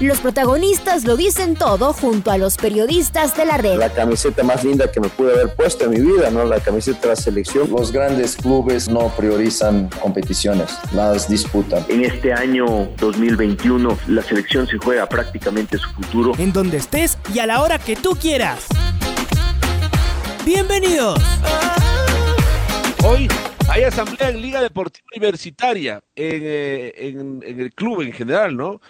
Los 0.00 0.20
protagonistas 0.20 1.04
lo 1.04 1.16
dicen 1.16 1.56
todo 1.56 1.92
junto 1.92 2.30
a 2.30 2.38
los 2.38 2.56
periodistas 2.56 3.36
de 3.36 3.44
la 3.44 3.56
red. 3.56 3.78
La 3.78 3.92
camiseta 3.92 4.44
más 4.44 4.62
linda 4.62 4.88
que 4.92 5.00
me 5.00 5.08
pude 5.08 5.32
haber 5.32 5.52
puesto 5.56 5.86
en 5.86 5.90
mi 5.90 5.98
vida, 6.00 6.30
¿no? 6.30 6.44
La 6.44 6.60
camiseta 6.60 7.00
de 7.00 7.08
la 7.08 7.16
selección. 7.16 7.68
Los 7.68 7.90
grandes 7.90 8.36
clubes 8.36 8.88
no 8.88 9.08
priorizan 9.16 9.90
competiciones, 10.00 10.70
las 10.92 11.28
disputan. 11.28 11.84
En 11.88 12.04
este 12.04 12.32
año 12.32 12.88
2021 12.98 13.98
la 14.06 14.22
selección 14.22 14.68
se 14.68 14.78
juega 14.78 15.08
prácticamente 15.08 15.78
su 15.78 15.90
futuro. 15.90 16.32
En 16.38 16.52
donde 16.52 16.76
estés 16.76 17.18
y 17.34 17.40
a 17.40 17.46
la 17.46 17.60
hora 17.60 17.80
que 17.80 17.96
tú 17.96 18.10
quieras. 18.10 18.66
Bienvenidos. 20.44 21.20
Hoy 23.04 23.26
hay 23.68 23.82
asamblea 23.82 24.28
en 24.28 24.40
Liga 24.40 24.62
Deportiva 24.62 25.04
Universitaria, 25.16 26.00
en, 26.14 26.40
eh, 26.44 26.92
en, 26.96 27.42
en 27.44 27.60
el 27.60 27.74
club 27.74 28.02
en 28.02 28.12
general, 28.12 28.56
¿no? 28.56 28.80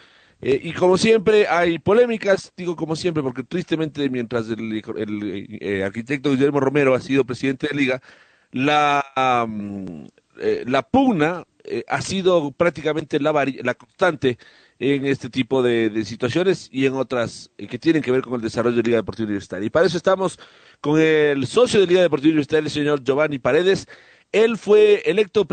Eh, 0.41 0.60
y 0.62 0.73
como 0.73 0.97
siempre 0.97 1.48
hay 1.48 1.78
polémicas, 1.78 2.52
digo 2.56 2.77
como 2.77 2.95
siempre, 2.95 3.23
porque 3.23 3.42
tristemente 3.42 4.09
mientras 4.09 4.48
el, 4.48 4.83
eh, 5.60 5.83
arquitecto 5.84 6.30
Guillermo 6.30 6.60
Romero 6.60 6.95
ha 6.95 7.01
sido 7.01 7.24
presidente 7.24 7.69
de 7.69 7.77
Liga, 7.77 8.02
la, 8.52 9.05
eh, 10.40 10.65
la 10.66 10.82
pugna 10.82 11.45
ha 11.87 12.01
sido 12.01 12.51
prácticamente 12.52 13.21
la, 13.21 13.32
la 13.63 13.74
constante 13.74 14.38
en 14.79 15.04
este 15.07 15.29
tipo 15.29 15.63
de, 15.63 15.90
de 15.90 16.04
situaciones 16.04 16.68
y 16.73 16.87
en 16.87 16.95
otras 16.95 17.51
que 17.57 17.79
tienen 17.79 18.01
que 18.01 18.13
ver 18.13 18.23
con 18.23 18.35
el 18.35 18.41
desarrollo 18.41 18.76
de 18.76 18.85
Liga 18.85 18.96
Deportiva 18.98 19.26
Universitaria. 19.26 19.66
Y 19.66 19.70
para 19.70 19.87
eso 19.87 19.96
estamos 19.98 20.38
con 20.80 20.98
el 21.01 21.46
socio 21.46 21.80
de 21.80 21.87
Liga 21.87 22.01
Deportiva 22.01 22.30
Universitaria, 22.30 22.66
el 22.66 22.73
señor 22.73 23.04
Giovanni 23.04 23.38
Paredes. 23.38 23.87
Él 24.32 24.57
fue 24.57 25.02
electo 25.04 25.46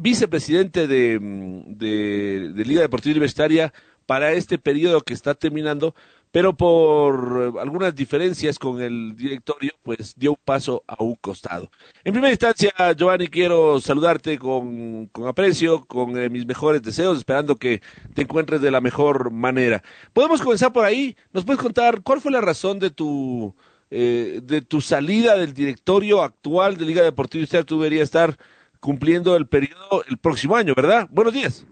vicepresidente 0.00 0.86
de, 0.86 1.18
de, 1.20 2.52
de 2.54 2.64
Liga 2.64 2.80
Deportiva 2.82 3.12
Universitaria 3.12 3.72
para 4.08 4.32
este 4.32 4.56
periodo 4.56 5.02
que 5.02 5.12
está 5.12 5.34
terminando, 5.34 5.94
pero 6.30 6.56
por 6.56 7.58
algunas 7.60 7.94
diferencias 7.94 8.58
con 8.58 8.80
el 8.80 9.14
directorio, 9.14 9.72
pues 9.82 10.14
dio 10.16 10.30
un 10.30 10.38
paso 10.42 10.82
a 10.86 11.02
un 11.02 11.14
costado. 11.16 11.70
En 12.04 12.14
primera 12.14 12.32
instancia, 12.32 12.72
Giovanni, 12.96 13.28
quiero 13.28 13.78
saludarte 13.82 14.38
con, 14.38 15.08
con 15.08 15.28
aprecio, 15.28 15.84
con 15.84 16.16
eh, 16.16 16.30
mis 16.30 16.46
mejores 16.46 16.80
deseos, 16.80 17.18
esperando 17.18 17.56
que 17.56 17.82
te 18.14 18.22
encuentres 18.22 18.62
de 18.62 18.70
la 18.70 18.80
mejor 18.80 19.30
manera. 19.30 19.82
Podemos 20.14 20.40
comenzar 20.40 20.72
por 20.72 20.86
ahí. 20.86 21.14
¿Nos 21.34 21.44
puedes 21.44 21.60
contar 21.60 22.00
cuál 22.00 22.22
fue 22.22 22.32
la 22.32 22.40
razón 22.40 22.78
de 22.78 22.88
tu, 22.88 23.54
eh, 23.90 24.40
de 24.42 24.62
tu 24.62 24.80
salida 24.80 25.36
del 25.36 25.52
directorio 25.52 26.22
actual 26.22 26.78
de 26.78 26.86
Liga 26.86 27.02
Deportiva? 27.02 27.44
Usted 27.44 27.66
tú 27.66 27.78
debería 27.78 28.04
estar 28.04 28.38
cumpliendo 28.80 29.36
el 29.36 29.46
periodo 29.46 30.02
el 30.08 30.16
próximo 30.16 30.56
año, 30.56 30.72
¿verdad? 30.74 31.06
Buenos 31.10 31.34
días. 31.34 31.66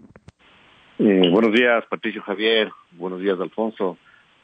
Eh, 0.99 1.29
buenos 1.29 1.53
días, 1.53 1.85
Patricio 1.85 2.23
Javier. 2.23 2.71
Buenos 2.93 3.19
días, 3.19 3.39
Alfonso. 3.39 3.97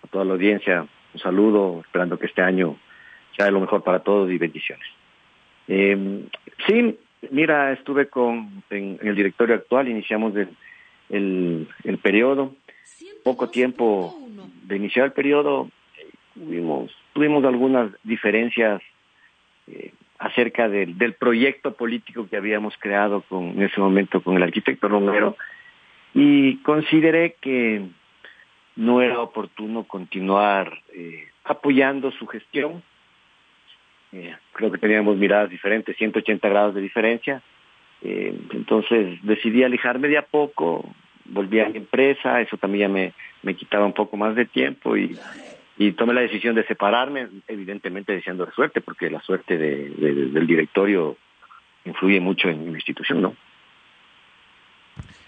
A 0.04 0.08
toda 0.08 0.23
la 0.23 0.34
audiencia, 0.34 0.86
un 1.14 1.20
saludo, 1.20 1.82
esperando 1.84 2.20
que 2.20 2.28
este 2.28 2.44
año 2.44 2.78
sea 3.36 3.50
lo 3.50 3.60
mejor 3.60 3.84
para 3.84 4.00
todos 4.00 4.30
y 4.30 4.38
bendiciones. 4.38 4.86
Eh, 5.68 6.28
sí, 6.68 7.00
mira, 7.32 7.72
estuve 7.72 8.08
con 8.08 8.64
en, 8.70 9.00
el 9.02 9.16
directorio 9.16 9.56
actual, 9.56 9.88
iniciamos 9.88 10.36
el, 11.10 11.67
el, 11.83 11.98
periodo. 11.98 12.54
Poco 13.23 13.50
tiempo 13.50 14.16
de 14.64 14.76
iniciar 14.76 15.08
el 15.08 15.14
periodo, 15.14 15.70
tuvimos, 16.36 16.92
tuvimos 17.14 17.44
algunas 17.45 17.89
diferencias 18.04 18.82
eh, 19.67 19.92
acerca 20.20 20.70
del, 20.70 21.00
del 21.00 21.14
proyecto 21.14 21.73
político 21.73 22.27
que 22.30 22.38
habíamos 22.38 22.76
creado 22.77 23.22
con, 23.22 23.44
en 23.44 23.64
ese 23.64 23.80
momento 23.80 24.22
con 24.22 24.36
el 24.36 24.44
arquitecto 24.44 24.88
Romero 24.88 25.36
y 26.14 26.58
consideré 26.58 27.36
que 27.42 27.82
no 28.76 29.02
era 29.02 29.20
oportuno 29.20 29.84
continuar 29.84 30.82
eh, 30.94 31.28
apoyando 31.44 32.12
su 32.12 32.28
gestión. 32.28 32.84
Eh, 34.12 34.36
creo 34.54 34.72
que 34.72 34.78
teníamos 34.78 35.18
miradas 35.18 35.50
diferentes, 35.50 35.98
180 35.98 36.48
grados 36.50 36.76
de 36.76 36.82
diferencia. 36.82 37.42
Eh, 38.02 38.38
entonces 38.52 39.18
decidí 39.24 39.64
alejarme 39.64 40.08
de 40.08 40.18
a 40.18 40.26
poco, 40.26 40.94
volví 41.26 41.60
a 41.60 41.70
mi 41.70 41.78
empresa, 41.78 42.42
eso 42.42 42.58
también 42.58 42.90
ya 42.90 42.94
me, 42.94 43.14
me 43.42 43.56
quitaba 43.56 43.86
un 43.86 43.94
poco 43.94 44.18
más 44.18 44.36
de 44.36 44.45
tiempo 44.45 44.98
y, 44.98 45.18
tomé 45.98 46.14
la 46.14 46.22
decisión 46.22 46.56
de 46.56 46.66
separarme, 46.66 47.28
evidentemente 47.48 48.14
deseando 48.14 48.50
suerte, 48.52 48.80
porque 48.80 49.10
la 49.10 49.22
suerte 49.22 49.58
de, 49.58 49.90
del 49.90 50.48
directorio 50.48 51.18
influye 51.84 52.20
mucho 52.20 52.48
en 52.48 52.66
mi 52.66 52.74
institución, 52.74 53.22
¿no? 53.22 53.36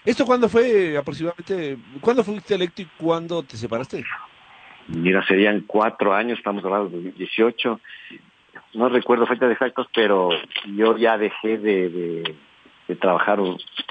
¿Esto 0.06 0.24
cuándo 0.24 0.48
fue 0.48 0.96
aproximadamente? 0.96 1.76
¿Cuándo 2.00 2.22
fuiste 2.22 2.54
electo 2.54 2.80
y 2.80 2.84
cuándo 2.96 3.42
te 3.42 3.56
separaste? 3.56 4.04
Mira, 4.86 5.26
serían 5.26 5.62
cuatro 5.66 6.14
años, 6.14 6.38
estamos 6.38 6.64
hablando 6.64 6.90
de 6.90 6.96
2018. 6.96 7.80
No 8.74 8.88
recuerdo 8.88 9.26
fechas 9.26 9.50
exactas, 9.50 9.88
pero 9.92 10.30
yo 10.76 10.96
ya 10.96 11.18
dejé 11.18 11.58
de, 11.58 11.88
de, 11.88 12.36
de, 12.86 12.94
trabajar 12.94 13.40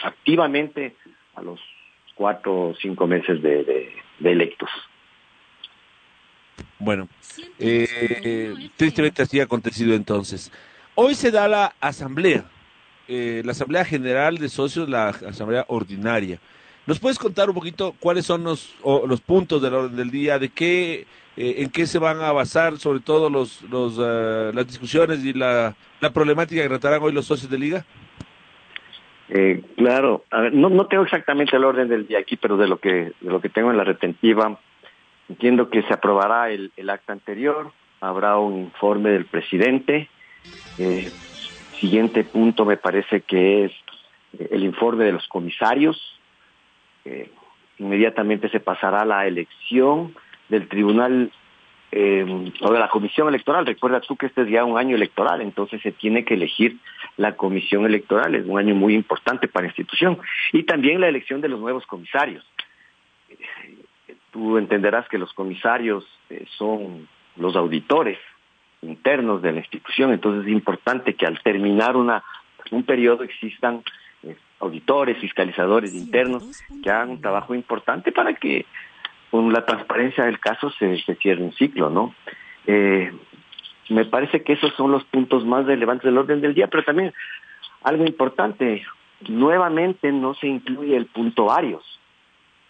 activamente 0.03 0.95
a 1.35 1.41
los 1.41 1.59
cuatro 2.15 2.69
o 2.69 2.75
cinco 2.75 3.07
meses 3.07 3.41
de, 3.41 3.93
de 4.19 4.31
electos. 4.31 4.69
Bueno, 6.79 7.09
eh, 7.59 8.69
tristemente 8.77 9.21
así 9.21 9.41
ha 9.41 9.43
acontecido 9.43 9.93
entonces. 9.95 10.49
Hoy 10.93 11.13
se 11.15 11.29
da 11.29 11.49
la 11.49 11.75
asamblea 11.81 12.45
eh, 13.07 13.41
la 13.45 13.51
Asamblea 13.51 13.85
General 13.85 14.37
de 14.37 14.49
Socios, 14.49 14.89
la 14.89 15.09
Asamblea 15.09 15.65
Ordinaria. 15.67 16.39
¿Nos 16.85 16.99
puedes 16.99 17.17
contar 17.17 17.49
un 17.49 17.55
poquito 17.55 17.95
cuáles 17.99 18.25
son 18.25 18.43
los, 18.43 18.75
o, 18.83 19.07
los 19.07 19.21
puntos 19.21 19.61
del 19.61 19.73
orden 19.73 19.95
del 19.95 20.11
día, 20.11 20.37
de 20.37 20.49
qué, 20.49 21.07
eh, 21.35 21.55
en 21.57 21.69
qué 21.69 21.87
se 21.87 21.99
van 21.99 22.21
a 22.21 22.31
basar, 22.31 22.77
sobre 22.77 22.99
todo 22.99 23.29
los, 23.29 23.63
los, 23.63 23.97
uh, 23.97 24.51
las 24.53 24.67
discusiones 24.67 25.25
y 25.25 25.33
la, 25.33 25.75
la, 25.99 26.11
problemática 26.11 26.61
que 26.61 26.69
tratarán 26.69 27.01
hoy 27.01 27.11
los 27.11 27.25
socios 27.25 27.49
de 27.49 27.57
liga? 27.57 27.85
Eh, 29.29 29.63
claro, 29.77 30.25
no, 30.51 30.69
no 30.69 30.85
tengo 30.85 31.03
exactamente 31.03 31.55
el 31.55 31.63
orden 31.63 31.87
del 31.87 32.07
día 32.07 32.19
aquí, 32.19 32.37
pero 32.37 32.57
de 32.57 32.67
lo 32.67 32.77
que, 32.77 33.13
de 33.19 33.31
lo 33.31 33.41
que 33.41 33.49
tengo 33.49 33.71
en 33.71 33.77
la 33.77 33.83
retentiva, 33.83 34.59
entiendo 35.27 35.69
que 35.69 35.81
se 35.83 35.93
aprobará 35.93 36.51
el, 36.51 36.71
el 36.77 36.91
acta 36.91 37.13
anterior, 37.13 37.71
habrá 37.99 38.37
un 38.37 38.59
informe 38.59 39.09
del 39.09 39.25
presidente, 39.25 40.09
eh, 40.77 41.09
Siguiente 41.85 42.23
punto 42.23 42.65
me 42.65 42.77
parece 42.77 43.21
que 43.21 43.65
es 43.65 43.71
el 44.49 44.63
informe 44.63 45.05
de 45.05 45.11
los 45.11 45.27
comisarios. 45.27 46.19
Eh, 47.05 47.29
inmediatamente 47.77 48.49
se 48.49 48.59
pasará 48.59 49.05
la 49.05 49.27
elección 49.27 50.15
del 50.49 50.67
tribunal 50.67 51.31
eh, 51.91 52.51
o 52.59 52.73
de 52.73 52.79
la 52.79 52.89
comisión 52.89 53.27
electoral. 53.27 53.67
Recuerda 53.67 54.01
tú 54.01 54.15
que 54.15 54.25
este 54.25 54.41
es 54.41 54.49
ya 54.49 54.65
un 54.65 54.79
año 54.79 54.95
electoral, 54.95 55.41
entonces 55.41 55.79
se 55.83 55.91
tiene 55.91 56.25
que 56.25 56.33
elegir 56.33 56.77
la 57.17 57.35
comisión 57.35 57.85
electoral. 57.85 58.33
Es 58.33 58.47
un 58.47 58.57
año 58.57 58.73
muy 58.73 58.95
importante 58.95 59.47
para 59.47 59.65
la 59.65 59.69
institución. 59.69 60.17
Y 60.53 60.63
también 60.63 60.99
la 60.99 61.07
elección 61.07 61.39
de 61.39 61.49
los 61.49 61.59
nuevos 61.59 61.85
comisarios. 61.85 62.43
Tú 64.31 64.57
entenderás 64.57 65.07
que 65.07 65.19
los 65.19 65.31
comisarios 65.33 66.03
eh, 66.31 66.47
son 66.57 67.07
los 67.35 67.55
auditores 67.55 68.17
internos 68.85 69.41
de 69.41 69.51
la 69.51 69.59
institución, 69.59 70.13
entonces 70.13 70.45
es 70.45 70.51
importante 70.51 71.15
que 71.15 71.25
al 71.25 71.41
terminar 71.41 71.95
una, 71.95 72.23
un 72.71 72.83
periodo 72.83 73.23
existan 73.23 73.83
eh, 74.23 74.35
auditores, 74.59 75.17
fiscalizadores 75.17 75.93
internos 75.93 76.43
que 76.83 76.89
hagan 76.89 77.11
un 77.11 77.21
trabajo 77.21 77.55
importante 77.55 78.11
para 78.11 78.33
que 78.33 78.65
con 79.31 79.51
la 79.51 79.65
transparencia 79.65 80.25
del 80.25 80.39
caso 80.39 80.69
se, 80.71 80.97
se 81.01 81.15
cierre 81.15 81.43
un 81.43 81.53
ciclo, 81.53 81.89
¿no? 81.89 82.15
Eh, 82.67 83.11
me 83.89 84.05
parece 84.05 84.43
que 84.43 84.53
esos 84.53 84.73
son 84.75 84.91
los 84.91 85.03
puntos 85.05 85.45
más 85.45 85.65
relevantes 85.65 86.05
del 86.05 86.17
orden 86.17 86.41
del 86.41 86.53
día, 86.53 86.67
pero 86.67 86.83
también 86.83 87.13
algo 87.83 88.05
importante, 88.05 88.83
nuevamente 89.27 90.11
no 90.11 90.33
se 90.35 90.47
incluye 90.47 90.95
el 90.95 91.05
punto 91.05 91.45
varios, 91.45 91.83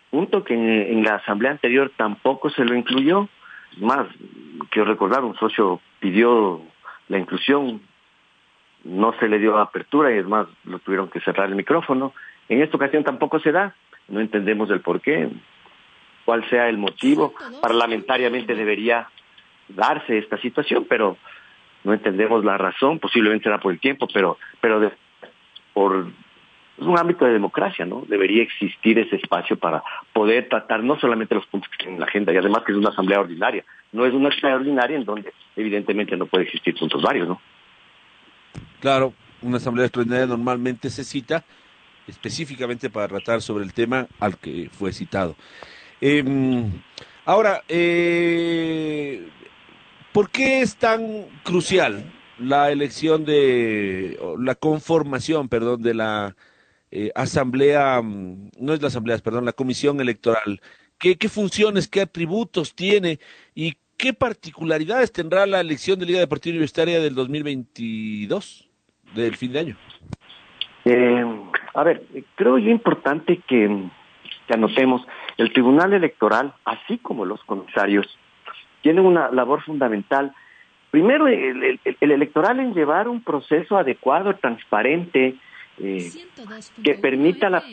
punto 0.09 0.43
que 0.43 0.53
en, 0.53 0.97
en 0.97 1.03
la 1.03 1.15
asamblea 1.15 1.51
anterior 1.51 1.91
tampoco 1.95 2.49
se 2.49 2.65
lo 2.65 2.75
incluyó, 2.75 3.29
más, 3.77 4.07
quiero 4.69 4.87
recordar, 4.89 5.23
un 5.23 5.35
socio 5.35 5.81
pidió 5.99 6.61
la 7.07 7.17
inclusión, 7.17 7.81
no 8.83 9.13
se 9.19 9.27
le 9.27 9.39
dio 9.39 9.57
apertura 9.57 10.13
y 10.13 10.19
es 10.19 10.25
más, 10.25 10.47
lo 10.63 10.79
tuvieron 10.79 11.09
que 11.09 11.21
cerrar 11.21 11.49
el 11.49 11.55
micrófono. 11.55 12.13
En 12.49 12.61
esta 12.61 12.77
ocasión 12.77 13.03
tampoco 13.03 13.39
se 13.39 13.51
da, 13.51 13.75
no 14.07 14.19
entendemos 14.19 14.69
el 14.69 14.81
por 14.81 15.01
qué, 15.01 15.29
cuál 16.25 16.47
sea 16.49 16.69
el 16.69 16.77
motivo. 16.77 17.33
Parlamentariamente 17.61 18.55
debería 18.55 19.09
darse 19.67 20.17
esta 20.17 20.37
situación, 20.37 20.85
pero 20.87 21.17
no 21.83 21.93
entendemos 21.93 22.43
la 22.43 22.57
razón, 22.57 22.99
posiblemente 22.99 23.43
será 23.43 23.59
por 23.59 23.71
el 23.71 23.79
tiempo, 23.79 24.07
pero, 24.13 24.37
pero 24.61 24.79
de, 24.79 24.91
por 25.73 26.07
es 26.77 26.85
un 26.85 26.97
ámbito 26.97 27.25
de 27.25 27.33
democracia, 27.33 27.85
¿no? 27.85 28.03
Debería 28.07 28.43
existir 28.43 28.99
ese 28.99 29.15
espacio 29.15 29.57
para 29.57 29.83
poder 30.11 30.49
tratar 30.49 30.83
no 30.83 30.99
solamente 30.99 31.35
los 31.35 31.45
puntos 31.47 31.69
que 31.69 31.77
tienen 31.77 31.95
en 31.95 31.99
la 32.01 32.07
agenda, 32.07 32.33
y 32.33 32.37
además 32.37 32.63
que 32.65 32.73
es 32.73 32.77
una 32.77 32.89
asamblea 32.89 33.19
ordinaria. 33.19 33.63
No 33.93 34.05
es 34.05 34.13
una 34.13 34.29
asamblea 34.29 34.55
ordinaria 34.55 34.97
en 34.97 35.05
donde 35.05 35.33
evidentemente 35.55 36.17
no 36.17 36.25
puede 36.25 36.43
existir 36.45 36.75
puntos 36.77 37.01
varios, 37.01 37.27
¿no? 37.27 37.39
Claro, 38.81 39.13
una 39.41 39.57
asamblea 39.57 39.85
extraordinaria 39.85 40.25
normalmente 40.25 40.89
se 40.89 41.03
cita 41.03 41.43
específicamente 42.07 42.89
para 42.89 43.07
tratar 43.07 43.41
sobre 43.41 43.63
el 43.63 43.73
tema 43.73 44.07
al 44.19 44.37
que 44.37 44.69
fue 44.71 44.91
citado. 44.91 45.35
Eh, 46.01 46.23
ahora, 47.25 47.63
eh, 47.67 49.27
¿por 50.11 50.29
qué 50.29 50.61
es 50.61 50.75
tan 50.75 51.25
crucial 51.43 52.11
la 52.37 52.71
elección 52.71 53.25
de, 53.25 54.19
la 54.39 54.55
conformación, 54.55 55.47
perdón, 55.47 55.81
de 55.81 55.93
la 55.93 56.35
eh, 56.97 57.11
asamblea, 57.13 58.01
mm, 58.01 58.51
no 58.57 58.73
es 58.73 58.81
la 58.81 58.87
asamblea, 58.87 59.17
perdón, 59.17 59.43
la 59.43 59.51
comisión 59.51 59.99
electoral? 59.99 60.61
¿Qué, 60.97 61.17
¿Qué 61.17 61.27
funciones, 61.27 61.89
qué 61.89 61.99
atributos 61.99 62.73
tiene 62.73 63.19
y 63.53 63.73
qué 63.97 64.13
particularidades 64.13 65.11
tendrá 65.11 65.45
la 65.45 65.59
elección 65.59 65.99
de 65.99 66.05
Liga 66.05 66.19
Deportiva 66.19 66.53
Universitaria 66.53 67.01
del 67.01 67.13
2022, 67.13 68.69
del 69.13 69.35
fin 69.35 69.51
de 69.51 69.59
año? 69.59 69.77
Eh, 70.85 71.25
a 71.73 71.83
ver, 71.83 72.01
creo 72.35 72.57
yo 72.59 72.69
importante 72.69 73.41
que, 73.45 73.89
anotemos, 74.47 75.05
el 75.35 75.51
Tribunal 75.51 75.91
Electoral, 75.91 76.53
así 76.63 76.97
como 76.99 77.25
los 77.25 77.43
comisarios, 77.43 78.07
tienen 78.83 79.05
una 79.05 79.29
labor 79.31 79.61
fundamental. 79.63 80.33
Primero, 80.91 81.27
el, 81.27 81.77
el 81.83 82.11
electoral 82.11 82.61
en 82.61 82.73
llevar 82.73 83.09
un 83.09 83.21
proceso 83.21 83.75
adecuado, 83.75 84.33
transparente, 84.37 85.35
eh, 85.79 86.11
que 86.83 86.95
permita 86.95 87.49
la 87.49 87.63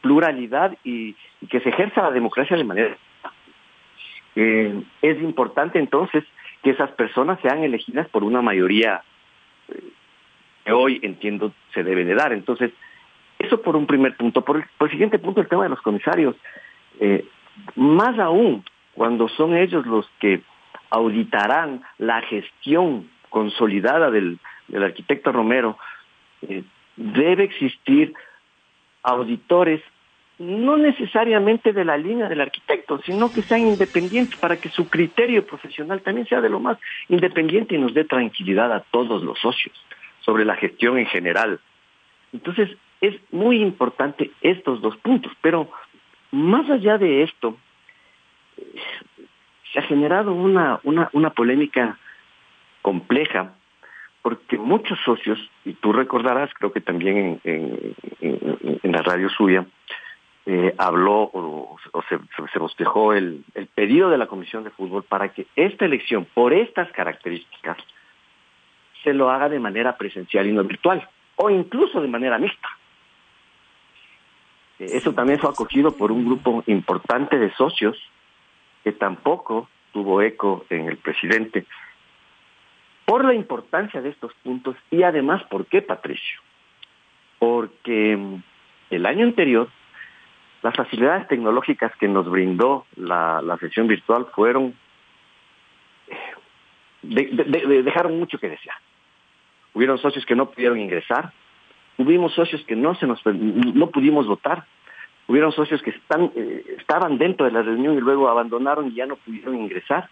pluralidad 0.00 0.76
y, 0.84 1.16
y, 1.40 1.46
que 1.46 1.60
se 1.60 1.70
ejerza 1.70 2.02
la 2.02 2.10
democracia 2.10 2.56
de 2.56 2.64
manera... 2.64 2.96
Eh, 4.34 4.82
es 5.02 5.20
importante 5.20 5.78
entonces 5.78 6.24
que 6.62 6.70
esas 6.70 6.90
personas 6.92 7.38
sean 7.42 7.62
elegidas 7.64 8.08
por 8.08 8.24
una 8.24 8.40
mayoría 8.40 9.02
eh, 9.68 9.82
que 10.64 10.72
hoy 10.72 11.00
entiendo 11.02 11.52
se 11.74 11.82
debe 11.82 12.04
de 12.04 12.14
dar. 12.14 12.32
Entonces, 12.32 12.72
eso 13.38 13.60
por 13.60 13.76
un 13.76 13.86
primer 13.86 14.16
punto. 14.16 14.42
Por 14.42 14.56
el, 14.58 14.64
por 14.78 14.88
el 14.88 14.92
siguiente 14.92 15.18
punto, 15.18 15.40
el 15.40 15.48
tema 15.48 15.64
de 15.64 15.70
los 15.70 15.82
comisarios. 15.82 16.36
Eh, 17.00 17.26
más 17.74 18.18
aún, 18.18 18.64
cuando 18.94 19.28
son 19.28 19.56
ellos 19.56 19.84
los 19.86 20.08
que 20.20 20.42
auditarán 20.90 21.82
la 21.98 22.22
gestión 22.22 23.10
consolidada 23.30 24.10
del, 24.10 24.38
del 24.68 24.82
arquitecto 24.84 25.32
Romero, 25.32 25.78
eh, 26.42 26.62
debe 26.96 27.44
existir 27.44 28.14
auditores 29.02 29.82
no 30.38 30.76
necesariamente 30.76 31.72
de 31.72 31.84
la 31.84 31.96
línea 31.96 32.28
del 32.28 32.40
arquitecto, 32.40 33.00
sino 33.04 33.32
que 33.32 33.42
sean 33.42 33.60
independientes 33.60 34.36
para 34.38 34.56
que 34.56 34.70
su 34.70 34.88
criterio 34.88 35.46
profesional 35.46 36.00
también 36.00 36.26
sea 36.26 36.40
de 36.40 36.48
lo 36.48 36.58
más 36.58 36.78
independiente 37.08 37.74
y 37.74 37.78
nos 37.78 37.94
dé 37.94 38.04
tranquilidad 38.04 38.72
a 38.72 38.80
todos 38.80 39.22
los 39.22 39.38
socios 39.38 39.74
sobre 40.20 40.44
la 40.44 40.56
gestión 40.56 40.98
en 40.98 41.06
general. 41.06 41.60
Entonces, 42.32 42.70
es 43.00 43.14
muy 43.30 43.60
importante 43.60 44.30
estos 44.40 44.80
dos 44.80 44.96
puntos, 44.96 45.32
pero 45.42 45.70
más 46.30 46.68
allá 46.70 46.98
de 46.98 47.22
esto, 47.22 47.56
se 49.72 49.78
ha 49.78 49.82
generado 49.82 50.32
una, 50.32 50.80
una, 50.82 51.08
una 51.12 51.30
polémica 51.30 51.98
compleja, 52.80 53.54
porque 54.22 54.56
muchos 54.56 54.98
socios, 55.04 55.38
y 55.64 55.72
tú 55.74 55.92
recordarás, 55.92 56.50
creo 56.54 56.72
que 56.72 56.80
también 56.80 57.16
en, 57.16 57.40
en, 57.44 57.96
en, 58.20 58.80
en 58.82 58.92
la 58.92 59.02
radio 59.02 59.28
suya, 59.28 59.66
eh, 60.46 60.74
habló 60.78 61.22
o, 61.22 61.76
o 61.92 62.02
se, 62.08 62.18
se, 62.52 62.58
bosquejó 62.58 63.12
el, 63.12 63.44
el 63.54 63.66
pedido 63.66 64.10
de 64.10 64.18
la 64.18 64.26
Comisión 64.26 64.64
de 64.64 64.70
Fútbol 64.70 65.04
para 65.04 65.32
que 65.32 65.46
esta 65.54 65.84
elección, 65.84 66.26
por 66.34 66.52
estas 66.52 66.90
características, 66.92 67.76
se 69.02 69.12
lo 69.12 69.30
haga 69.30 69.48
de 69.48 69.58
manera 69.58 69.96
presencial 69.96 70.46
y 70.46 70.52
no 70.52 70.64
virtual, 70.64 71.08
o 71.36 71.50
incluso 71.50 72.00
de 72.00 72.08
manera 72.08 72.38
mixta. 72.38 72.68
Eso 74.78 75.12
también 75.12 75.38
fue 75.38 75.50
acogido 75.50 75.96
por 75.96 76.10
un 76.10 76.24
grupo 76.24 76.64
importante 76.66 77.38
de 77.38 77.52
socios 77.54 77.96
que 78.82 78.92
tampoco 78.92 79.68
tuvo 79.92 80.22
eco 80.22 80.64
en 80.70 80.88
el 80.88 80.96
presidente 80.96 81.66
por 83.12 83.26
la 83.26 83.34
importancia 83.34 84.00
de 84.00 84.08
estos 84.08 84.32
puntos 84.42 84.74
y 84.90 85.02
además, 85.02 85.42
¿por 85.50 85.66
qué, 85.66 85.82
Patricio? 85.82 86.40
Porque 87.38 88.18
el 88.88 89.04
año 89.04 89.26
anterior 89.26 89.68
las 90.62 90.74
facilidades 90.74 91.28
tecnológicas 91.28 91.94
que 91.96 92.08
nos 92.08 92.26
brindó 92.30 92.86
la, 92.96 93.58
sesión 93.60 93.86
virtual 93.86 94.28
fueron 94.34 94.74
de, 97.02 97.82
dejaron 97.84 98.18
mucho 98.18 98.38
que 98.38 98.48
desear. 98.48 98.76
Hubieron 99.74 99.98
socios 99.98 100.24
que 100.24 100.34
no 100.34 100.48
pudieron 100.48 100.80
ingresar, 100.80 101.34
hubimos 101.98 102.32
socios 102.32 102.64
que 102.64 102.76
no 102.76 102.94
se 102.94 103.06
nos 103.06 103.20
no 103.26 103.90
pudimos 103.90 104.26
votar, 104.26 104.64
hubieron 105.26 105.52
socios 105.52 105.82
que 105.82 105.90
están 105.90 106.32
eh, 106.34 106.76
estaban 106.78 107.18
dentro 107.18 107.44
de 107.44 107.52
la 107.52 107.60
reunión 107.60 107.94
y 107.94 108.00
luego 108.00 108.30
abandonaron 108.30 108.88
y 108.88 108.94
ya 108.94 109.04
no 109.04 109.16
pudieron 109.16 109.54
ingresar. 109.56 110.08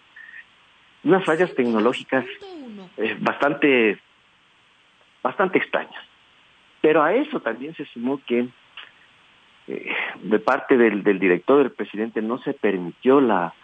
Unas 1.02 1.24
fallas 1.24 1.54
tecnológicas 1.54 2.26
eh, 2.96 3.16
bastante 3.20 3.98
bastante 5.22 5.58
extrañas. 5.58 6.02
Pero 6.80 7.02
a 7.02 7.12
eso 7.14 7.40
también 7.40 7.74
se 7.74 7.84
sumó 7.86 8.20
que 8.26 8.48
eh, 9.68 9.92
de 10.22 10.38
parte 10.38 10.76
del, 10.76 11.02
director 11.02 11.58
del 11.58 11.72
presidente 11.72 12.22
no 12.22 12.38
se 12.38 12.54
permitió 12.54 13.20
la 13.20 13.54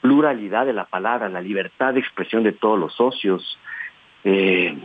pluralidad 0.00 0.66
de 0.66 0.74
la 0.74 0.84
palabra, 0.84 1.28
la 1.28 1.40
libertad 1.40 1.94
de 1.94 2.00
expresión 2.00 2.42
de 2.42 2.52
todos 2.52 2.78
los 2.78 2.94
socios, 2.94 3.58
eh, 4.24 4.76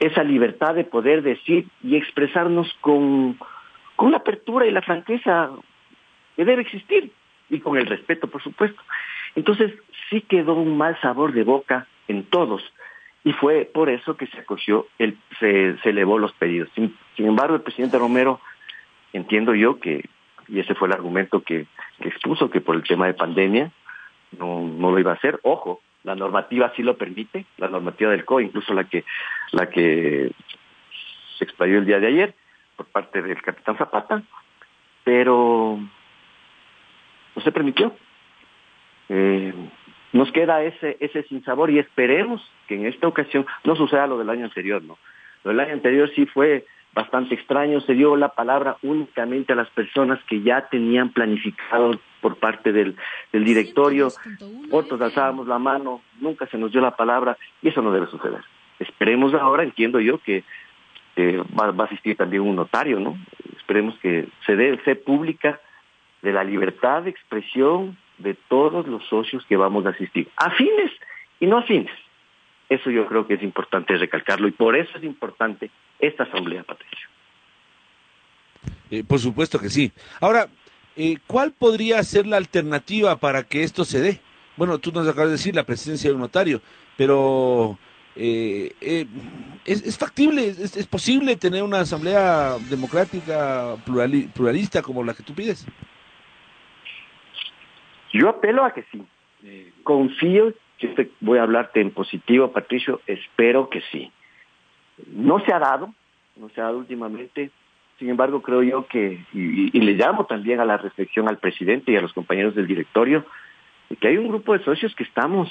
esa 0.00 0.22
libertad 0.22 0.74
de 0.74 0.84
poder 0.84 1.22
decir 1.22 1.66
y 1.82 1.96
expresarnos 1.96 2.72
con, 2.80 3.38
con 3.96 4.10
la 4.10 4.18
apertura 4.18 4.66
y 4.66 4.70
la 4.70 4.82
franqueza 4.82 5.50
que 6.36 6.44
debe 6.44 6.62
existir 6.62 7.10
y 7.48 7.60
con 7.60 7.78
el 7.78 7.86
respeto, 7.86 8.28
por 8.28 8.42
supuesto. 8.42 8.80
Entonces 9.38 9.72
sí 10.10 10.20
quedó 10.22 10.54
un 10.54 10.76
mal 10.76 11.00
sabor 11.00 11.32
de 11.32 11.44
boca 11.44 11.86
en 12.08 12.24
todos 12.24 12.60
y 13.22 13.32
fue 13.34 13.70
por 13.72 13.88
eso 13.88 14.16
que 14.16 14.26
se 14.26 14.40
acogió, 14.40 14.88
el, 14.98 15.16
se, 15.38 15.76
elevó 15.84 16.18
los 16.18 16.32
pedidos. 16.32 16.68
Sin, 16.74 16.96
sin 17.16 17.26
embargo, 17.26 17.54
el 17.54 17.62
presidente 17.62 18.00
Romero, 18.00 18.40
entiendo 19.12 19.54
yo 19.54 19.78
que, 19.78 20.08
y 20.48 20.58
ese 20.58 20.74
fue 20.74 20.88
el 20.88 20.94
argumento 20.94 21.44
que, 21.44 21.66
que 22.00 22.08
expuso, 22.08 22.50
que 22.50 22.60
por 22.60 22.74
el 22.74 22.82
tema 22.82 23.06
de 23.06 23.14
pandemia 23.14 23.70
no, 24.36 24.62
no 24.62 24.90
lo 24.90 24.98
iba 24.98 25.12
a 25.12 25.14
hacer. 25.14 25.38
Ojo, 25.44 25.82
la 26.02 26.16
normativa 26.16 26.72
sí 26.74 26.82
lo 26.82 26.96
permite, 26.96 27.46
la 27.58 27.68
normativa 27.68 28.10
del 28.10 28.24
COE, 28.24 28.42
incluso 28.42 28.74
la 28.74 28.88
que, 28.88 29.04
la 29.52 29.70
que 29.70 30.32
se 31.38 31.44
explayó 31.44 31.78
el 31.78 31.86
día 31.86 32.00
de 32.00 32.08
ayer 32.08 32.34
por 32.74 32.86
parte 32.86 33.22
del 33.22 33.40
capitán 33.40 33.78
Zapata, 33.78 34.20
pero 35.04 35.78
no 37.36 37.42
se 37.42 37.52
permitió. 37.52 37.94
Eh, 39.08 39.52
nos 40.12 40.32
queda 40.32 40.62
ese, 40.62 40.96
ese 41.00 41.22
sinsabor 41.24 41.70
y 41.70 41.78
esperemos 41.78 42.42
que 42.66 42.76
en 42.76 42.86
esta 42.86 43.06
ocasión 43.06 43.46
no 43.64 43.76
suceda 43.76 44.06
lo 44.06 44.18
del 44.18 44.30
año 44.30 44.44
anterior, 44.44 44.82
¿no? 44.82 44.98
Lo 45.44 45.50
del 45.50 45.60
año 45.60 45.74
anterior 45.74 46.10
sí 46.14 46.26
fue 46.26 46.64
bastante 46.94 47.34
extraño, 47.34 47.80
se 47.82 47.94
dio 47.94 48.16
la 48.16 48.30
palabra 48.30 48.76
únicamente 48.82 49.52
a 49.52 49.56
las 49.56 49.68
personas 49.70 50.18
que 50.24 50.42
ya 50.42 50.68
tenían 50.68 51.10
planificado 51.10 51.92
por 52.20 52.36
parte 52.36 52.72
del, 52.72 52.96
del 53.32 53.44
directorio, 53.44 54.08
otros 54.70 55.00
alzábamos 55.00 55.46
la 55.46 55.58
mano, 55.58 56.00
nunca 56.20 56.46
se 56.46 56.58
nos 56.58 56.72
dio 56.72 56.80
la 56.80 56.96
palabra 56.96 57.36
y 57.62 57.68
eso 57.68 57.82
no 57.82 57.92
debe 57.92 58.06
suceder. 58.06 58.40
Esperemos 58.80 59.34
ahora, 59.34 59.62
entiendo 59.62 60.00
yo, 60.00 60.18
que 60.18 60.42
eh, 61.16 61.42
va, 61.58 61.70
va, 61.70 61.84
a 61.84 61.86
asistir 61.86 62.16
también 62.16 62.42
un 62.42 62.56
notario, 62.56 62.98
¿no? 62.98 63.16
Esperemos 63.56 63.96
que 63.98 64.28
se 64.46 64.56
dé 64.56 64.76
fe 64.78 64.96
pública 64.96 65.60
de 66.22 66.32
la 66.32 66.42
libertad 66.42 67.02
de 67.02 67.10
expresión 67.10 67.96
de 68.18 68.34
todos 68.34 68.86
los 68.86 69.04
socios 69.06 69.44
que 69.46 69.56
vamos 69.56 69.86
a 69.86 69.90
asistir, 69.90 70.28
afines 70.36 70.92
y 71.40 71.46
no 71.46 71.58
afines. 71.58 71.92
Eso 72.68 72.90
yo 72.90 73.06
creo 73.06 73.26
que 73.26 73.34
es 73.34 73.42
importante 73.42 73.96
recalcarlo 73.96 74.48
y 74.48 74.52
por 74.52 74.76
eso 74.76 74.98
es 74.98 75.04
importante 75.04 75.70
esta 75.98 76.24
asamblea, 76.24 76.62
Patricio. 76.64 77.08
Eh, 78.90 79.04
por 79.04 79.18
supuesto 79.18 79.58
que 79.58 79.70
sí. 79.70 79.92
Ahora, 80.20 80.48
eh, 80.96 81.16
¿cuál 81.26 81.52
podría 81.52 82.02
ser 82.02 82.26
la 82.26 82.36
alternativa 82.36 83.16
para 83.16 83.44
que 83.44 83.62
esto 83.62 83.84
se 83.84 84.00
dé? 84.00 84.20
Bueno, 84.56 84.78
tú 84.78 84.92
nos 84.92 85.06
acabas 85.06 85.28
de 85.28 85.36
decir 85.36 85.54
la 85.54 85.64
presencia 85.64 86.10
de 86.10 86.14
un 86.14 86.20
notario, 86.20 86.60
pero 86.96 87.78
eh, 88.20 88.72
eh, 88.80 89.06
¿es, 89.64 89.84
¿es, 89.84 89.96
factible, 89.96 90.48
es, 90.48 90.86
posible 90.88 91.36
tener 91.36 91.62
una 91.62 91.80
asamblea 91.80 92.58
democrática 92.68 93.76
plurali, 93.84 94.22
pluralista 94.26 94.82
como 94.82 95.04
la 95.04 95.14
que 95.14 95.22
tú 95.22 95.34
pides? 95.34 95.64
Yo 98.12 98.28
apelo 98.28 98.64
a 98.64 98.72
que 98.72 98.84
sí. 98.90 99.04
confío 99.82 100.52
siempre 100.78 101.10
voy 101.20 101.38
a 101.38 101.42
hablarte 101.42 101.80
en 101.80 101.90
positivo, 101.90 102.52
Patricio, 102.52 103.00
espero 103.06 103.68
que 103.68 103.82
sí. 103.92 104.10
No 105.08 105.40
se 105.40 105.52
ha 105.52 105.58
dado, 105.58 105.92
no 106.36 106.48
se 106.50 106.60
ha 106.60 106.64
dado 106.64 106.78
últimamente, 106.78 107.50
sin 107.98 108.10
embargo 108.10 108.42
creo 108.42 108.62
yo 108.62 108.86
que, 108.86 109.24
y, 109.32 109.76
y 109.76 109.80
le 109.80 109.94
llamo 109.94 110.26
también 110.26 110.60
a 110.60 110.64
la 110.64 110.76
reflexión 110.76 111.28
al 111.28 111.38
presidente 111.38 111.92
y 111.92 111.96
a 111.96 112.00
los 112.00 112.12
compañeros 112.12 112.54
del 112.54 112.66
directorio, 112.66 113.24
que 114.00 114.08
hay 114.08 114.16
un 114.16 114.28
grupo 114.28 114.56
de 114.56 114.64
socios 114.64 114.94
que 114.94 115.04
estamos, 115.04 115.50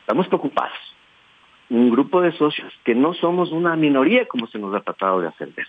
estamos 0.00 0.26
preocupados. 0.28 0.78
Un 1.68 1.90
grupo 1.90 2.20
de 2.20 2.32
socios 2.32 2.72
que 2.84 2.94
no 2.94 3.14
somos 3.14 3.50
una 3.50 3.74
minoría 3.74 4.26
como 4.26 4.46
se 4.46 4.58
nos 4.58 4.74
ha 4.74 4.80
tratado 4.80 5.20
de 5.20 5.28
hacer 5.28 5.48
ver. 5.48 5.66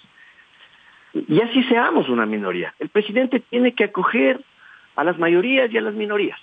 Y 1.13 1.41
así 1.41 1.63
seamos 1.63 2.09
una 2.09 2.25
minoría. 2.25 2.73
El 2.77 2.89
presidente 2.89 3.39
tiene 3.39 3.73
que 3.73 3.85
acoger 3.85 4.41
a 4.97 5.03
las 5.03 5.17
mayorías 5.17 5.71
y 5.71 5.77
a 5.77 5.81
las 5.81 5.93
minorías. 5.93 6.39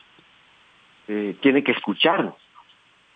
Eh, 1.09 1.37
tiene 1.41 1.63
que 1.63 1.73
escucharnos. 1.73 2.37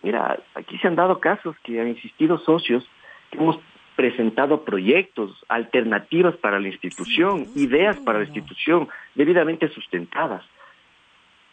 Mira, 0.02 0.38
aquí 0.54 0.76
se 0.78 0.88
han 0.88 0.96
dado 0.96 1.20
casos 1.20 1.56
que 1.62 1.80
han 1.80 1.88
insistido 1.88 2.38
socios 2.38 2.86
que 3.30 3.38
hemos 3.38 3.58
presentado 3.96 4.64
proyectos, 4.64 5.44
alternativas 5.48 6.36
para 6.36 6.60
la 6.60 6.68
institución, 6.68 7.46
ideas 7.54 7.96
para 8.00 8.18
la 8.18 8.24
institución, 8.24 8.88
debidamente 9.14 9.68
sustentadas. 9.68 10.44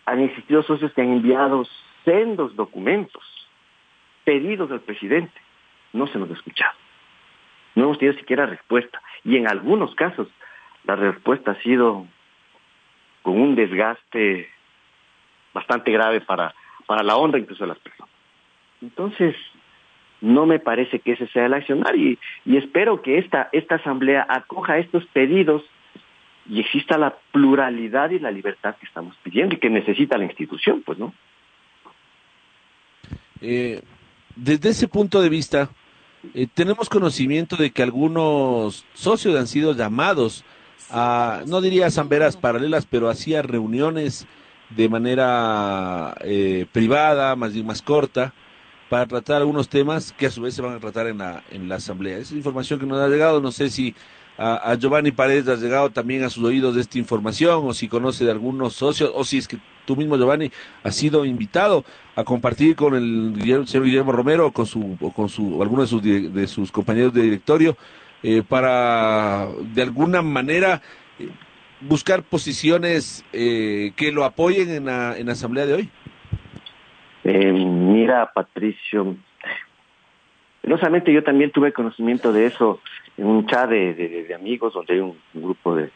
Han 0.05 0.19
existido 0.19 0.61
socios 0.63 0.91
que 0.93 1.01
han 1.01 1.13
enviado 1.13 1.65
sendos 2.03 2.55
documentos, 2.55 3.23
pedidos 4.23 4.71
al 4.71 4.81
presidente. 4.81 5.39
No 5.93 6.07
se 6.07 6.19
nos 6.19 6.29
ha 6.29 6.33
escuchado. 6.33 6.73
No 7.75 7.85
hemos 7.85 7.99
tenido 7.99 8.17
siquiera 8.17 8.45
respuesta. 8.45 9.01
Y 9.23 9.37
en 9.37 9.47
algunos 9.47 9.93
casos 9.95 10.27
la 10.85 10.95
respuesta 10.95 11.51
ha 11.51 11.61
sido 11.61 12.07
con 13.25 13.41
un 13.41 13.55
desgaste 13.55 14.47
bastante 15.51 15.91
grave 15.91 16.21
para, 16.21 16.53
para 16.85 17.01
la 17.01 17.17
honra 17.17 17.39
incluso 17.39 17.63
de 17.63 17.69
las 17.69 17.79
personas. 17.79 18.13
Entonces, 18.83 19.35
no 20.21 20.45
me 20.45 20.59
parece 20.59 20.99
que 20.99 21.13
ese 21.13 21.25
sea 21.29 21.47
el 21.47 21.55
accionar 21.55 21.95
y, 21.95 22.19
y 22.45 22.57
espero 22.57 23.01
que 23.01 23.17
esta, 23.17 23.49
esta 23.51 23.75
asamblea 23.75 24.27
acoja 24.29 24.77
estos 24.77 25.03
pedidos 25.07 25.63
y 26.47 26.59
exista 26.59 26.99
la 26.99 27.17
pluralidad 27.31 28.11
y 28.11 28.19
la 28.19 28.29
libertad 28.29 28.75
que 28.79 28.85
estamos 28.85 29.15
pidiendo 29.23 29.55
y 29.55 29.57
que 29.57 29.71
necesita 29.71 30.19
la 30.19 30.25
institución, 30.25 30.83
pues, 30.85 30.99
¿no? 30.99 31.11
Eh, 33.41 33.81
desde 34.35 34.69
ese 34.69 34.87
punto 34.87 35.19
de 35.19 35.29
vista, 35.29 35.69
eh, 36.35 36.45
tenemos 36.53 36.89
conocimiento 36.89 37.55
de 37.55 37.71
que 37.71 37.81
algunos 37.81 38.85
socios 38.93 39.35
han 39.35 39.47
sido 39.47 39.73
llamados 39.73 40.45
a, 40.89 41.43
no 41.47 41.61
diría 41.61 41.87
asambleas 41.87 42.37
paralelas, 42.37 42.85
pero 42.85 43.09
hacía 43.09 43.41
reuniones 43.41 44.25
de 44.69 44.89
manera 44.89 46.15
eh, 46.21 46.65
privada, 46.71 47.35
más 47.35 47.53
más 47.55 47.81
corta, 47.81 48.33
para 48.89 49.05
tratar 49.05 49.37
algunos 49.37 49.69
temas 49.69 50.13
que 50.13 50.27
a 50.27 50.31
su 50.31 50.41
vez 50.41 50.53
se 50.53 50.61
van 50.61 50.75
a 50.75 50.79
tratar 50.79 51.07
en 51.07 51.17
la, 51.17 51.43
en 51.51 51.67
la 51.69 51.75
asamblea. 51.75 52.17
Esa 52.17 52.35
información 52.35 52.79
que 52.79 52.85
nos 52.85 52.99
ha 52.99 53.07
llegado, 53.07 53.41
no 53.41 53.51
sé 53.51 53.69
si 53.69 53.95
a, 54.37 54.71
a 54.71 54.75
Giovanni 54.75 55.11
Paredes 55.11 55.47
ha 55.47 55.55
llegado 55.55 55.89
también 55.89 56.23
a 56.23 56.29
sus 56.29 56.43
oídos 56.43 56.75
de 56.75 56.81
esta 56.81 56.97
información, 56.97 57.67
o 57.67 57.73
si 57.73 57.87
conoce 57.87 58.25
de 58.25 58.31
algunos 58.31 58.73
socios, 58.73 59.11
o 59.13 59.23
si 59.23 59.37
es 59.37 59.47
que 59.47 59.57
tú 59.85 59.95
mismo, 59.95 60.17
Giovanni, 60.17 60.51
has 60.83 60.95
sido 60.95 61.25
invitado 61.25 61.85
a 62.15 62.23
compartir 62.23 62.75
con 62.75 62.95
el, 62.95 63.35
señor 63.67 63.85
Guillermo 63.85 64.11
Romero 64.11 64.47
o 64.47 64.51
con 64.51 64.65
su, 64.65 64.97
o 64.99 65.11
con 65.11 65.29
su, 65.29 65.61
alguno 65.61 65.83
de 65.83 65.87
sus, 65.87 66.03
de 66.03 66.47
sus 66.47 66.71
compañeros 66.71 67.13
de 67.13 67.21
directorio, 67.21 67.77
eh, 68.23 68.43
para 68.47 69.47
de 69.73 69.81
alguna 69.81 70.21
manera 70.21 70.81
buscar 71.81 72.23
posiciones 72.23 73.25
eh, 73.33 73.91
que 73.95 74.11
lo 74.11 74.23
apoyen 74.23 74.69
en 74.69 74.85
la, 74.85 75.17
en 75.17 75.27
la 75.27 75.33
asamblea 75.33 75.65
de 75.65 75.73
hoy? 75.73 75.89
Eh, 77.23 77.51
mira, 77.51 78.31
Patricio, 78.33 79.15
penosamente 80.61 81.11
yo 81.11 81.23
también 81.23 81.51
tuve 81.51 81.73
conocimiento 81.73 82.31
de 82.31 82.47
eso 82.47 82.81
en 83.17 83.25
un 83.25 83.47
chat 83.47 83.69
de, 83.69 83.93
de, 83.93 84.35
amigos 84.35 84.73
donde 84.73 84.93
hay 84.93 84.99
un, 84.99 85.17
grupo 85.33 85.75
de, 85.75 85.89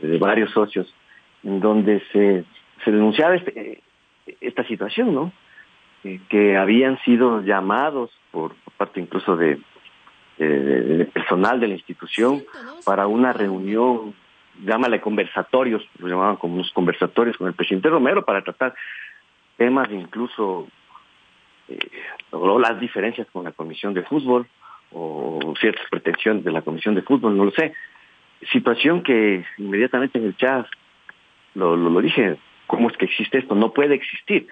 de, 0.00 0.18
varios 0.18 0.50
socios 0.50 0.92
en 1.44 1.60
donde 1.60 2.02
se, 2.12 2.44
se 2.84 2.90
denunciaba 2.90 3.36
este, 3.36 3.82
esta 4.40 4.66
situación, 4.66 5.14
¿no? 5.14 5.32
Eh, 6.04 6.20
que 6.28 6.56
habían 6.56 6.98
sido 7.04 7.42
llamados 7.42 8.10
por 8.32 8.54
parte 8.76 9.00
incluso 9.00 9.36
de, 9.36 9.60
de, 10.38 11.04
personal 11.12 11.60
de 11.60 11.68
la 11.68 11.74
institución 11.74 12.42
para 12.84 13.06
una 13.06 13.32
reunión 13.32 14.14
llámale 14.60 15.00
conversatorios, 15.00 15.82
lo 15.98 16.08
llamaban 16.08 16.36
como 16.36 16.54
unos 16.54 16.70
conversatorios 16.72 17.36
con 17.36 17.48
el 17.48 17.54
presidente 17.54 17.88
Romero 17.88 18.24
para 18.24 18.42
tratar 18.42 18.74
temas 19.56 19.88
incluso 19.90 20.68
eh, 21.68 21.78
o 22.30 22.58
las 22.58 22.78
diferencias 22.80 23.26
con 23.32 23.44
la 23.44 23.52
comisión 23.52 23.94
de 23.94 24.02
fútbol 24.02 24.46
o 24.92 25.54
ciertas 25.58 25.86
pretensiones 25.90 26.44
de 26.44 26.52
la 26.52 26.62
comisión 26.62 26.94
de 26.94 27.02
fútbol, 27.02 27.36
no 27.36 27.46
lo 27.46 27.50
sé. 27.52 27.72
Situación 28.50 29.02
que 29.02 29.44
inmediatamente 29.56 30.18
en 30.18 30.26
el 30.26 30.36
chat 30.36 30.66
lo, 31.54 31.76
lo, 31.76 31.90
lo 31.90 32.00
dije, 32.00 32.36
¿cómo 32.66 32.90
es 32.90 32.96
que 32.96 33.06
existe 33.06 33.38
esto? 33.38 33.54
No 33.54 33.72
puede 33.72 33.94
existir. 33.94 34.48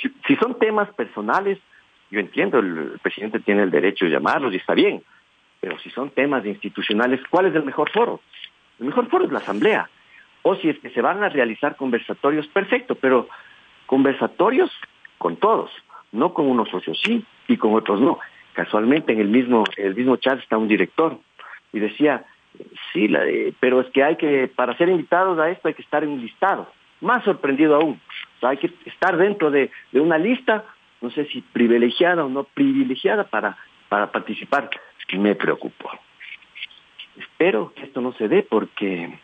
Si, 0.00 0.12
si 0.26 0.36
son 0.36 0.58
temas 0.58 0.92
personales, 0.94 1.58
yo 2.10 2.20
entiendo, 2.20 2.58
el, 2.58 2.78
el 2.94 2.98
presidente 3.00 3.40
tiene 3.40 3.62
el 3.62 3.70
derecho 3.70 4.06
de 4.06 4.12
llamarlos 4.12 4.52
y 4.52 4.56
está 4.56 4.74
bien, 4.74 5.02
pero 5.60 5.78
si 5.78 5.90
son 5.90 6.10
temas 6.10 6.44
institucionales, 6.44 7.20
¿cuál 7.30 7.46
es 7.46 7.54
el 7.54 7.64
mejor 7.64 7.90
foro? 7.90 8.20
El 8.78 8.86
mejor 8.86 9.08
foro 9.08 9.24
es 9.24 9.32
la 9.32 9.38
asamblea. 9.38 9.88
O 10.42 10.54
si 10.56 10.68
es 10.68 10.78
que 10.78 10.90
se 10.90 11.00
van 11.00 11.22
a 11.24 11.28
realizar 11.28 11.76
conversatorios, 11.76 12.46
perfecto, 12.48 12.94
pero 12.94 13.28
conversatorios 13.86 14.70
con 15.18 15.36
todos, 15.36 15.70
no 16.12 16.34
con 16.34 16.46
unos 16.46 16.68
socios 16.68 17.00
sí 17.02 17.24
y 17.48 17.56
con 17.56 17.74
otros 17.74 18.00
no. 18.00 18.18
Casualmente 18.52 19.12
en 19.12 19.20
el 19.20 19.28
mismo, 19.28 19.64
el 19.76 19.94
mismo 19.94 20.16
chat 20.16 20.38
está 20.38 20.56
un 20.56 20.68
director 20.68 21.18
y 21.72 21.80
decía, 21.80 22.24
sí, 22.92 23.08
la 23.08 23.20
de, 23.20 23.54
pero 23.60 23.80
es 23.80 23.90
que 23.90 24.02
hay 24.02 24.16
que, 24.16 24.48
para 24.48 24.76
ser 24.76 24.88
invitados 24.88 25.38
a 25.38 25.50
esto 25.50 25.68
hay 25.68 25.74
que 25.74 25.82
estar 25.82 26.04
en 26.04 26.10
un 26.10 26.20
listado. 26.20 26.70
Más 27.00 27.24
sorprendido 27.24 27.76
aún, 27.76 28.00
o 28.36 28.40
sea, 28.40 28.50
hay 28.50 28.56
que 28.56 28.72
estar 28.86 29.16
dentro 29.16 29.50
de, 29.50 29.70
de 29.92 30.00
una 30.00 30.16
lista, 30.16 30.64
no 31.00 31.10
sé 31.10 31.26
si 31.26 31.42
privilegiada 31.42 32.24
o 32.24 32.28
no 32.28 32.44
privilegiada 32.44 33.24
para, 33.24 33.58
para 33.88 34.10
participar. 34.10 34.70
Me 35.12 35.34
preocupó. 35.34 35.90
Espero 37.16 37.72
que 37.74 37.84
esto 37.84 38.00
no 38.00 38.12
se 38.14 38.28
dé 38.28 38.42
porque 38.42 39.18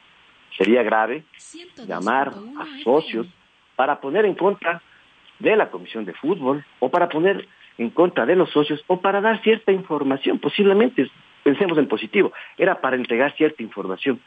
sería 0.57 0.83
grave 0.83 1.25
llamar 1.87 2.29
a 2.29 2.83
socios 2.85 3.27
para 3.77 4.01
poner 4.01 4.25
en 4.25 4.35
contra 4.35 4.81
de 5.39 5.57
la 5.57 5.71
Comisión 5.71 6.05
de 6.05 6.15
Fútbol 6.15 6.65
o 6.79 6.89
para 6.91 7.09
poner 7.09 7.49
en 7.79 7.91
contra 7.91 8.27
de 8.27 8.37
los 8.37 8.51
socios 8.51 8.83
o 8.87 9.01
para 9.01 9.21
dar 9.21 9.43
cierta 9.43 9.73
información, 9.73 10.39
posiblemente, 10.39 11.11
pensemos 11.43 11.77
en 11.79 11.89
positivo, 11.89 12.33
era 12.57 12.81
para 12.81 12.97
entregar 12.97 13.35
cierta 13.37 13.63
información, 13.63 14.21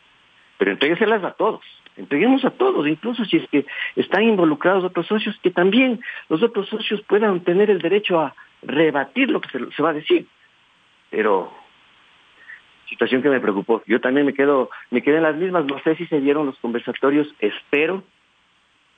pero 0.57 0.71
entrégueselas 0.71 1.23
a 1.23 1.31
todos, 1.31 1.61
entreguemos 1.95 2.43
a 2.43 2.51
todos, 2.51 2.87
incluso 2.87 3.23
si 3.25 3.37
es 3.37 3.47
que 3.49 3.65
están 3.95 4.23
involucrados 4.23 4.83
otros 4.83 5.07
socios, 5.07 5.37
que 5.41 5.51
también 5.51 6.01
los 6.27 6.43
otros 6.43 6.67
socios 6.67 7.01
puedan 7.03 7.39
tener 7.41 7.69
el 7.69 7.79
derecho 7.79 8.19
a 8.19 8.35
rebatir 8.65 9.29
lo 9.29 9.41
que 9.41 9.49
se, 9.49 9.83
va 9.83 9.89
a 9.89 9.93
decir. 9.93 10.27
Pero 11.09 11.51
situación 12.89 13.21
que 13.21 13.29
me 13.29 13.39
preocupó. 13.39 13.81
Yo 13.87 13.99
también 14.01 14.25
me 14.25 14.33
quedo, 14.33 14.69
me 14.91 15.01
quedé 15.01 15.17
en 15.17 15.23
las 15.23 15.35
mismas, 15.35 15.65
no 15.65 15.79
sé 15.83 15.95
si 15.95 16.05
se 16.07 16.21
dieron 16.21 16.45
los 16.45 16.57
conversatorios, 16.59 17.27
espero 17.39 18.03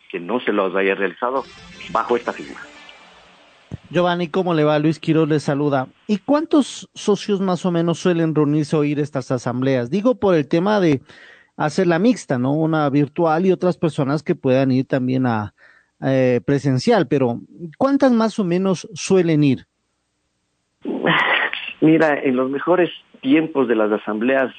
que 0.10 0.20
no 0.20 0.40
se 0.40 0.54
los 0.54 0.76
haya 0.76 0.96
realizado 0.96 1.44
bajo 1.92 2.16
esta 2.16 2.34
figura. 2.34 2.60
Giovanni, 3.90 4.28
¿cómo 4.28 4.54
le 4.54 4.64
va? 4.64 4.80
Luis 4.80 5.00
Quiroz 5.00 5.30
le 5.30 5.40
saluda. 5.40 5.88
¿Y 6.08 6.18
cuántos 6.18 6.90
socios 6.94 7.40
más 7.40 7.66
o 7.66 7.72
menos 7.72 8.00
suelen 8.00 8.36
reunirse 8.36 8.76
a 8.76 8.82
estas 8.84 9.32
asambleas? 9.32 9.90
Digo 9.90 10.16
por 10.16 10.36
el 10.36 10.48
tema 10.48 10.80
de 10.80 11.02
hacer 11.56 11.88
la 11.88 12.00
mixta, 12.00 12.38
¿no? 12.38 12.54
Una 12.54 12.90
virtual 12.90 13.46
y 13.46 13.52
otras 13.52 13.78
personas 13.78 14.24
que 14.24 14.36
puedan 14.36 14.72
ir 14.72 14.86
también 14.86 15.26
a 15.26 15.54
eh, 16.04 16.42
presencial, 16.46 17.08
pero 17.08 17.40
¿cuántas 17.78 18.12
más 18.12 18.38
o 18.40 18.44
menos 18.44 18.88
suelen 18.94 19.44
ir? 19.44 19.66
Mira, 21.82 22.20
en 22.20 22.36
los 22.36 22.50
mejores 22.50 22.90
tiempos 23.22 23.68
de 23.68 23.76
las 23.76 23.92
asambleas, 23.92 24.54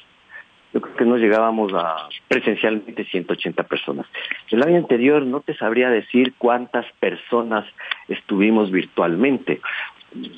yo 0.73 0.81
creo 0.81 0.95
que 0.95 1.05
no 1.05 1.17
llegábamos 1.17 1.73
a 1.73 2.09
presencialmente 2.27 3.05
180 3.05 3.63
personas. 3.63 4.05
El 4.49 4.63
año 4.63 4.77
anterior 4.77 5.25
no 5.25 5.41
te 5.41 5.55
sabría 5.55 5.89
decir 5.89 6.33
cuántas 6.37 6.85
personas 6.99 7.65
estuvimos 8.07 8.69
virtualmente. 8.71 9.61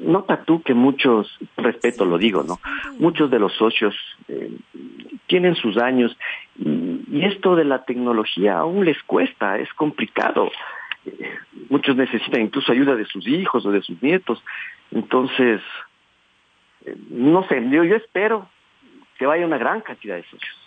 Nota 0.01 0.43
tú 0.43 0.61
que 0.61 0.73
muchos, 0.73 1.37
respeto 1.57 2.05
lo 2.05 2.17
digo, 2.17 2.43
¿no? 2.43 2.59
Muchos 2.99 3.31
de 3.31 3.39
los 3.39 3.53
socios 3.53 3.95
eh, 4.27 4.51
tienen 5.27 5.55
sus 5.55 5.77
años 5.77 6.15
y, 6.57 7.01
y, 7.09 7.25
esto 7.25 7.55
de 7.55 7.63
la 7.63 7.85
tecnología 7.85 8.57
aún 8.57 8.85
les 8.85 9.01
cuesta, 9.03 9.57
es 9.57 9.73
complicado. 9.73 10.51
Eh, 11.05 11.37
muchos 11.69 11.95
necesitan 11.95 12.41
incluso 12.41 12.71
ayuda 12.71 12.95
de 12.95 13.05
sus 13.05 13.27
hijos 13.27 13.65
o 13.65 13.71
de 13.71 13.81
sus 13.81 14.01
nietos. 14.01 14.43
Entonces, 14.91 15.61
no 17.09 17.47
sé, 17.47 17.67
yo, 17.69 17.83
yo 17.83 17.95
espero 17.95 18.49
que 19.17 19.25
vaya 19.25 19.45
una 19.45 19.57
gran 19.57 19.81
cantidad 19.81 20.15
de 20.15 20.23
socios. 20.23 20.57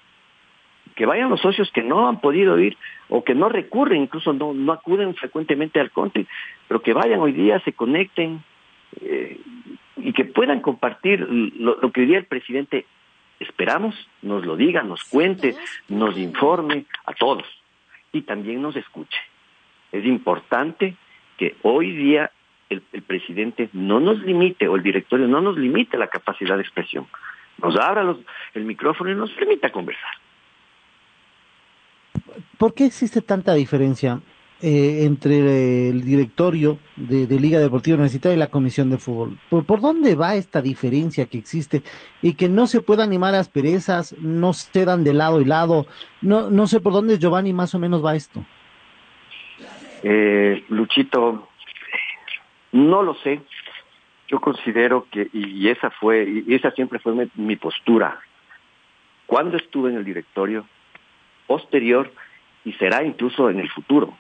que 0.95 1.07
vayan 1.07 1.29
los 1.29 1.41
socios 1.41 1.71
que 1.73 1.83
no 1.83 2.09
han 2.09 2.21
podido 2.21 2.59
ir 2.61 2.76
o 3.09 3.25
que 3.25 3.35
no 3.35 3.49
recurren, 3.49 4.03
incluso 4.03 4.33
no, 4.33 4.55
no 4.55 4.73
acuden 4.73 5.14
frecuentemente 5.17 5.81
al 5.81 5.91
country, 5.91 6.26
pero 6.69 6.81
que 6.81 6.93
vayan 6.93 7.19
hoy 7.19 7.33
día, 7.33 7.59
se 7.61 7.73
conecten 7.73 8.45
eh, 9.00 9.41
y 9.97 10.12
que 10.12 10.25
puedan 10.25 10.61
compartir 10.61 11.21
lo, 11.21 11.81
lo 11.81 11.91
que 11.91 12.03
hoy 12.03 12.07
día 12.07 12.19
el 12.19 12.26
presidente 12.26 12.87
esperamos 13.41 13.95
nos 14.23 14.47
lo 14.47 14.57
diga, 14.57 14.83
nos 14.83 15.03
cuente, 15.05 15.57
nos 15.88 16.17
informe 16.17 16.87
a 17.07 17.12
todos 17.12 17.45
y 18.12 18.23
también 18.23 18.62
nos 18.62 18.76
escuche. 18.76 19.19
Es 19.95 20.05
importante 20.05 20.97
que 21.39 21.57
hoy 21.63 21.93
día 21.93 22.33
el, 22.69 22.81
presidente 23.03 23.71
no 23.73 24.01
nos 24.01 24.19
limite 24.19 24.67
o 24.67 24.75
el 24.75 24.83
directorio 24.83 25.29
no 25.29 25.41
nos 25.41 25.57
limite 25.57 25.97
la 25.97 26.09
capacidad 26.09 26.57
de 26.57 26.63
expresión. 26.63 27.07
Nos 27.63 27.77
abra 27.77 28.03
los, 28.03 28.19
el 28.55 28.65
micrófono 28.65 29.13
y 29.13 29.15
nos 29.15 29.31
permita 29.31 29.71
conversar. 29.71 30.11
¿Por 32.59 32.75
qué 32.75 32.87
existe 32.87 33.23
tanta 33.23 33.55
diferencia 33.55 34.21
eh, 34.61 35.05
entre 35.05 35.91
el 35.91 36.03
directorio 36.03 36.81
de, 36.97 37.27
Liga 37.39 37.61
Deportiva 37.61 37.95
Universitaria 37.95 38.35
y 38.35 38.41
la 38.41 38.51
Comisión 38.51 38.91
de 38.91 38.99
Fútbol? 38.99 39.39
¿Por, 39.49 39.65
¿Por, 39.65 39.81
dónde 39.81 40.17
va 40.17 40.35
esta 40.35 40.61
diferencia 40.61 41.27
que 41.27 41.39
existe 41.39 41.85
y 42.21 42.35
que 42.35 42.49
no 42.49 42.67
se 42.67 42.81
puede 42.81 43.05
animar 43.05 43.37
a 43.37 43.39
asperezas, 43.39 44.17
no 44.19 44.55
se 44.55 44.85
dan 44.85 45.05
de 45.05 45.15
lado 45.15 45.41
y 45.41 45.45
lado? 45.45 45.87
No, 46.21 46.51
no 46.51 46.67
sé 46.67 46.81
por 46.81 46.93
dónde, 46.93 47.21
Giovanni, 47.21 47.53
más 47.53 47.77
o 47.77 47.79
menos 47.79 48.05
va 48.05 48.17
esto. 48.17 48.45
Eh, 50.07 50.65
Luchito, 50.69 51.49
no 52.73 53.03
lo 53.03 53.15
sé. 53.15 53.41
Yo 54.29 54.39
considero 54.39 55.07
que, 55.11 55.29
y 55.33 55.69
esa 55.69 55.91
fue, 55.91 56.45
y 56.47 56.55
esa 56.55 56.71
siempre 56.73 56.99
fue 56.99 57.29
mi, 57.35 57.57
postura. 57.57 58.21
Cuando 59.27 59.57
estuve 59.57 59.91
en 59.91 59.97
el 59.97 60.05
directorio, 60.05 60.67
posterior 61.47 62.13
y 62.65 62.73
será 62.75 63.03
incluso 63.03 63.49
en 63.49 63.61
el 63.61 63.71
futuro. 63.71 64.17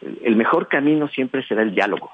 El, 0.00 0.18
el 0.24 0.36
mejor 0.36 0.66
camino 0.66 1.06
siempre 1.08 1.44
será 1.44 1.62
el 1.62 1.74
diálogo. 1.74 2.10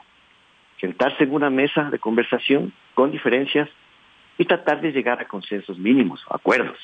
Sentarse 0.81 1.25
en 1.25 1.33
una 1.33 1.49
mesa 1.49 1.91
de 1.91 1.99
conversación 1.99 2.75
con 2.95 3.11
diferencias 3.11 3.69
y 4.37 4.45
tratar 4.45 4.83
de 4.83 4.93
llegar 4.93 5.21
a 5.21 5.29
consensos 5.29 5.79
mínimos, 5.79 6.23
acuerdos. 6.29 6.79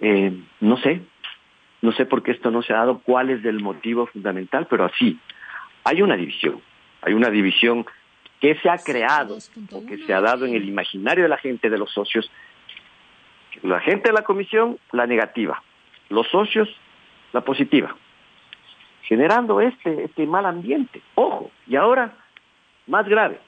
Eh, 0.00 0.32
no 0.60 0.76
sé, 0.78 1.02
no 1.84 1.92
sé 1.92 2.06
por 2.06 2.22
qué 2.22 2.30
esto 2.30 2.50
no 2.50 2.62
se 2.62 2.72
ha 2.72 2.78
dado, 2.78 3.00
cuál 3.04 3.28
es 3.28 3.44
el 3.44 3.60
motivo 3.60 4.06
fundamental, 4.06 4.66
pero 4.70 4.86
así, 4.86 5.18
hay 5.84 6.00
una 6.00 6.16
división, 6.16 6.62
hay 7.02 7.12
una 7.12 7.28
división 7.28 7.84
que 8.40 8.54
se 8.56 8.70
ha 8.70 8.78
creado, 8.78 9.36
o 9.70 9.86
que 9.86 9.98
se 9.98 10.14
ha 10.14 10.22
dado 10.22 10.46
en 10.46 10.54
el 10.54 10.66
imaginario 10.66 11.24
de 11.24 11.28
la 11.28 11.36
gente, 11.36 11.68
de 11.68 11.76
los 11.76 11.92
socios, 11.92 12.30
la 13.62 13.80
gente 13.80 14.08
de 14.08 14.14
la 14.14 14.22
comisión, 14.22 14.78
la 14.92 15.06
negativa, 15.06 15.62
los 16.08 16.26
socios, 16.28 16.68
la 17.34 17.42
positiva, 17.42 17.94
generando 19.02 19.60
este, 19.60 20.04
este 20.04 20.26
mal 20.26 20.46
ambiente. 20.46 21.02
Ojo, 21.16 21.50
y 21.66 21.76
ahora, 21.76 22.14
más 22.86 23.06
grave, 23.06 23.40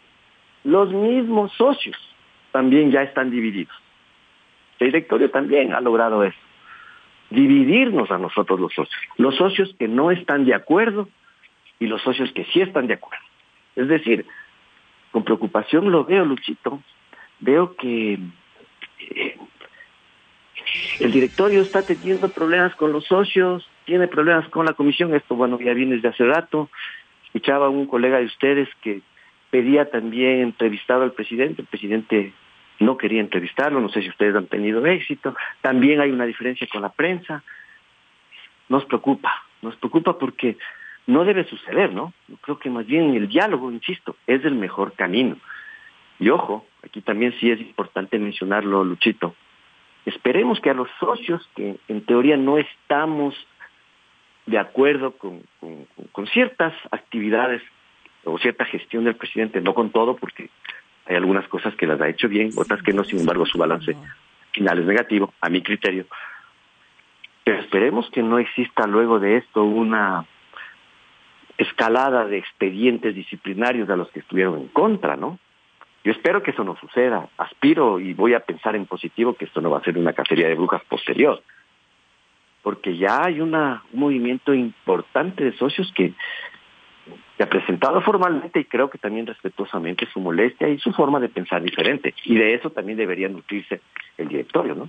los 0.62 0.92
mismos 0.92 1.52
socios 1.52 1.96
también 2.52 2.90
ya 2.90 3.00
están 3.00 3.30
divididos. 3.30 3.74
El 4.78 4.88
directorio 4.88 5.30
también 5.30 5.72
ha 5.72 5.80
logrado 5.80 6.22
eso, 6.22 6.38
dividirnos 7.36 8.10
a 8.10 8.18
nosotros 8.18 8.58
los 8.58 8.72
socios, 8.72 9.00
los 9.18 9.36
socios 9.36 9.74
que 9.78 9.88
no 9.88 10.10
están 10.10 10.46
de 10.46 10.54
acuerdo 10.54 11.08
y 11.78 11.86
los 11.86 12.00
socios 12.02 12.32
que 12.32 12.44
sí 12.46 12.62
están 12.62 12.86
de 12.86 12.94
acuerdo. 12.94 13.24
Es 13.76 13.88
decir, 13.88 14.24
con 15.12 15.22
preocupación 15.22 15.90
lo 15.90 16.04
veo, 16.04 16.24
Luchito, 16.24 16.82
veo 17.40 17.76
que 17.76 18.18
eh, 18.98 19.38
el 21.00 21.12
directorio 21.12 21.60
está 21.60 21.82
teniendo 21.82 22.30
problemas 22.30 22.74
con 22.74 22.90
los 22.92 23.04
socios, 23.04 23.68
tiene 23.84 24.08
problemas 24.08 24.48
con 24.48 24.64
la 24.64 24.72
comisión, 24.72 25.14
esto 25.14 25.36
bueno 25.36 25.60
ya 25.60 25.74
viene 25.74 25.96
desde 25.96 26.08
hace 26.08 26.24
rato. 26.24 26.70
Escuchaba 27.26 27.66
a 27.66 27.70
un 27.70 27.86
colega 27.86 28.18
de 28.18 28.24
ustedes 28.24 28.68
que 28.82 29.02
pedía 29.50 29.90
también 29.90 30.40
entrevistar 30.40 31.02
al 31.02 31.12
presidente, 31.12 31.60
el 31.60 31.68
presidente 31.68 32.32
no 32.78 32.96
quería 32.96 33.20
entrevistarlo, 33.20 33.80
no 33.80 33.88
sé 33.88 34.02
si 34.02 34.08
ustedes 34.08 34.34
han 34.34 34.46
tenido 34.46 34.84
éxito, 34.86 35.34
también 35.60 36.00
hay 36.00 36.10
una 36.10 36.26
diferencia 36.26 36.66
con 36.70 36.82
la 36.82 36.90
prensa. 36.90 37.42
Nos 38.68 38.84
preocupa, 38.84 39.32
nos 39.62 39.76
preocupa 39.76 40.18
porque 40.18 40.56
no 41.06 41.24
debe 41.24 41.44
suceder, 41.44 41.92
¿no? 41.92 42.12
Yo 42.28 42.36
creo 42.38 42.58
que 42.58 42.70
más 42.70 42.86
bien 42.86 43.14
el 43.14 43.28
diálogo, 43.28 43.70
insisto, 43.70 44.16
es 44.26 44.44
el 44.44 44.54
mejor 44.54 44.92
camino. 44.92 45.36
Y 46.18 46.30
ojo, 46.30 46.66
aquí 46.82 47.00
también 47.00 47.34
sí 47.38 47.50
es 47.50 47.60
importante 47.60 48.18
mencionarlo, 48.18 48.84
Luchito, 48.84 49.34
Esperemos 50.06 50.60
que 50.60 50.70
a 50.70 50.74
los 50.74 50.88
socios 51.00 51.46
que 51.56 51.76
en 51.88 52.06
teoría 52.06 52.36
no 52.36 52.58
estamos 52.58 53.34
de 54.46 54.56
acuerdo 54.56 55.16
con, 55.18 55.42
con, 56.12 56.26
ciertas 56.28 56.72
actividades 56.92 57.60
o 58.22 58.38
cierta 58.38 58.64
gestión 58.64 59.02
del 59.02 59.16
presidente, 59.16 59.60
no 59.60 59.74
con 59.74 59.90
todo, 59.90 60.14
porque 60.16 60.48
hay 61.06 61.16
algunas 61.16 61.46
cosas 61.48 61.74
que 61.76 61.86
las 61.86 62.00
ha 62.00 62.08
hecho 62.08 62.28
bien, 62.28 62.50
otras 62.56 62.82
que 62.82 62.92
no, 62.92 63.04
sin 63.04 63.20
embargo 63.20 63.46
su 63.46 63.58
balance 63.58 63.96
final 64.52 64.78
es 64.78 64.86
negativo, 64.86 65.32
a 65.40 65.48
mi 65.48 65.62
criterio. 65.62 66.06
Pero 67.44 67.60
esperemos 67.60 68.10
que 68.10 68.22
no 68.22 68.38
exista 68.38 68.86
luego 68.86 69.20
de 69.20 69.36
esto 69.36 69.62
una 69.62 70.24
escalada 71.58 72.26
de 72.26 72.38
expedientes 72.38 73.14
disciplinarios 73.14 73.88
a 73.88 73.96
los 73.96 74.10
que 74.10 74.20
estuvieron 74.20 74.58
en 74.58 74.68
contra, 74.68 75.16
¿no? 75.16 75.38
Yo 76.04 76.12
espero 76.12 76.42
que 76.42 76.52
eso 76.52 76.64
no 76.64 76.76
suceda. 76.76 77.28
Aspiro 77.36 77.98
y 77.98 78.14
voy 78.14 78.34
a 78.34 78.40
pensar 78.40 78.76
en 78.76 78.86
positivo 78.86 79.34
que 79.34 79.44
esto 79.44 79.60
no 79.60 79.70
va 79.70 79.78
a 79.78 79.84
ser 79.84 79.98
una 79.98 80.12
cacería 80.12 80.48
de 80.48 80.54
brujas 80.54 80.82
posterior. 80.84 81.42
Porque 82.62 82.96
ya 82.96 83.24
hay 83.24 83.40
una, 83.40 83.82
un 83.92 84.00
movimiento 84.00 84.54
importante 84.54 85.44
de 85.44 85.56
socios 85.56 85.92
que, 85.94 86.14
que 87.36 87.42
ha 87.42 87.48
presentado 87.48 88.00
formalmente 88.00 88.60
y 88.60 88.64
creo 88.64 88.88
que 88.88 88.98
también 88.98 89.26
respetuosamente 89.26 90.06
su 90.12 90.20
molestia 90.20 90.68
y 90.68 90.78
su 90.78 90.92
forma 90.92 91.20
de 91.20 91.28
pensar 91.28 91.62
diferente. 91.62 92.14
Y 92.24 92.36
de 92.36 92.54
eso 92.54 92.70
también 92.70 92.98
debería 92.98 93.28
nutrirse 93.28 93.80
el 94.16 94.28
directorio, 94.28 94.74
¿no? 94.74 94.88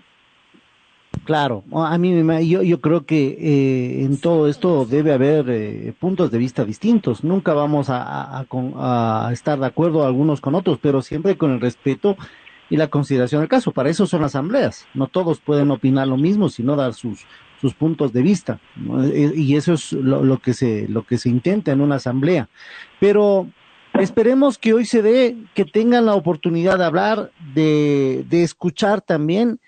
Claro, 1.24 1.64
a 1.74 1.98
mí 1.98 2.48
yo, 2.48 2.62
yo 2.64 2.80
creo 2.80 3.06
que 3.06 3.28
eh, 3.40 4.04
en 4.04 4.22
todo 4.22 4.48
esto 4.48 4.86
debe 4.86 5.12
haber 5.12 5.50
eh, 5.50 5.94
puntos 6.00 6.32
de 6.32 6.38
vista 6.38 6.64
distintos. 6.64 7.24
Nunca 7.24 7.54
vamos 7.54 7.90
a, 7.90 8.02
a, 8.40 8.46
a, 9.28 9.34
estar 9.34 9.60
de 9.60 9.66
acuerdo 9.66 10.06
algunos 10.06 10.40
con 10.40 10.56
otros, 10.56 10.80
pero 10.82 11.02
siempre 11.02 11.36
con 11.36 11.52
el 11.52 11.60
respeto 11.60 12.16
y 12.70 12.78
la 12.78 12.88
consideración 12.88 13.42
del 13.42 13.50
caso. 13.50 13.72
Para 13.72 13.90
eso 13.90 14.06
son 14.06 14.24
asambleas. 14.24 14.88
No 14.94 15.08
todos 15.08 15.40
pueden 15.40 15.72
opinar 15.72 16.08
lo 16.08 16.16
mismo, 16.16 16.48
sino 16.48 16.78
dar 16.78 16.94
sus 16.94 17.26
sus 17.60 17.74
puntos 17.74 18.14
de 18.14 18.22
vista. 18.22 18.60
¿no? 18.76 19.06
Y 19.08 19.56
eso 19.56 19.74
es 19.74 19.92
lo, 19.94 20.24
lo, 20.24 20.38
que 20.40 20.54
se 20.54 20.88
lo 20.88 21.04
que 21.04 21.18
se 21.18 21.30
intenta 21.30 21.72
en 21.72 21.82
una 21.82 21.96
asamblea. 21.96 22.50
Pero 23.00 23.48
esperemos 23.94 24.58
que 24.58 24.74
hoy 24.74 24.86
se 24.86 25.02
dé, 25.02 25.36
que 25.54 25.66
tengan 25.66 26.06
la 26.06 26.16
oportunidad 26.16 26.78
de 26.78 26.86
hablar, 26.86 27.32
de, 27.54 28.26
de 28.30 28.44
escuchar 28.44 29.02
también 29.02 29.60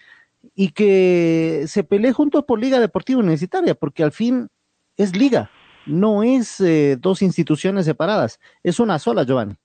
y 0.56 0.70
que 0.72 1.64
se 1.68 1.84
pelee 1.84 2.12
juntos 2.12 2.44
por 2.46 2.60
Liga 2.60 2.80
Deportiva 2.80 3.20
Universitaria, 3.20 3.76
porque 3.76 4.04
al 4.04 4.12
fin 4.12 4.50
es 4.98 5.16
liga, 5.16 5.50
no 5.86 6.24
es 6.24 6.60
eh, 6.60 6.98
dos 7.00 7.22
instituciones 7.22 7.86
separadas, 7.86 8.40
es 8.64 8.80
una 8.80 9.00
sola, 9.00 9.24
Giovanni. 9.24 9.56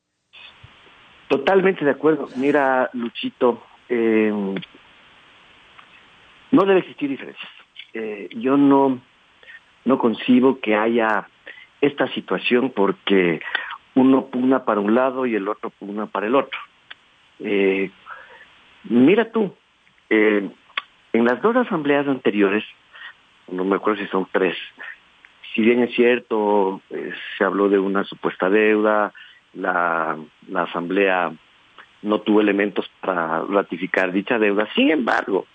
Totalmente 1.28 1.84
de 1.84 1.90
acuerdo. 1.90 2.28
Mira, 2.36 2.90
Luchito, 2.92 3.62
eh, 3.88 4.32
no 6.52 6.64
debe 6.64 6.80
existir 6.80 7.08
diferencias. 7.10 7.50
Eh, 7.94 8.28
yo 8.36 8.56
no, 8.56 9.00
no 9.84 9.98
concibo 9.98 10.60
que 10.60 10.74
haya 10.74 11.28
esta 11.80 12.08
situación 12.08 12.70
porque 12.70 13.40
uno 13.94 14.26
pugna 14.26 14.64
para 14.64 14.80
un 14.80 14.94
lado 14.94 15.26
y 15.26 15.34
el 15.34 15.48
otro 15.48 15.70
pugna 15.70 16.06
para 16.06 16.26
el 16.26 16.34
otro. 16.34 16.58
Eh, 17.40 17.90
mira 18.84 19.30
tú, 19.30 19.54
eh, 20.10 20.48
en 21.12 21.24
las 21.24 21.40
dos 21.42 21.56
asambleas 21.56 22.06
anteriores, 22.08 22.64
no 23.50 23.64
me 23.64 23.76
acuerdo 23.76 24.02
si 24.02 24.08
son 24.08 24.26
tres, 24.32 24.56
si 25.54 25.62
bien 25.62 25.82
es 25.82 25.94
cierto, 25.94 26.80
eh, 26.90 27.12
se 27.38 27.44
habló 27.44 27.68
de 27.68 27.78
una 27.78 28.04
supuesta 28.04 28.50
deuda, 28.50 29.12
la, 29.52 30.16
la 30.48 30.62
asamblea 30.62 31.32
no 32.02 32.20
tuvo 32.20 32.40
elementos 32.40 32.90
para 33.00 33.42
ratificar 33.42 34.12
dicha 34.12 34.38
deuda, 34.38 34.68
sin 34.74 34.90
embargo, 34.90 35.46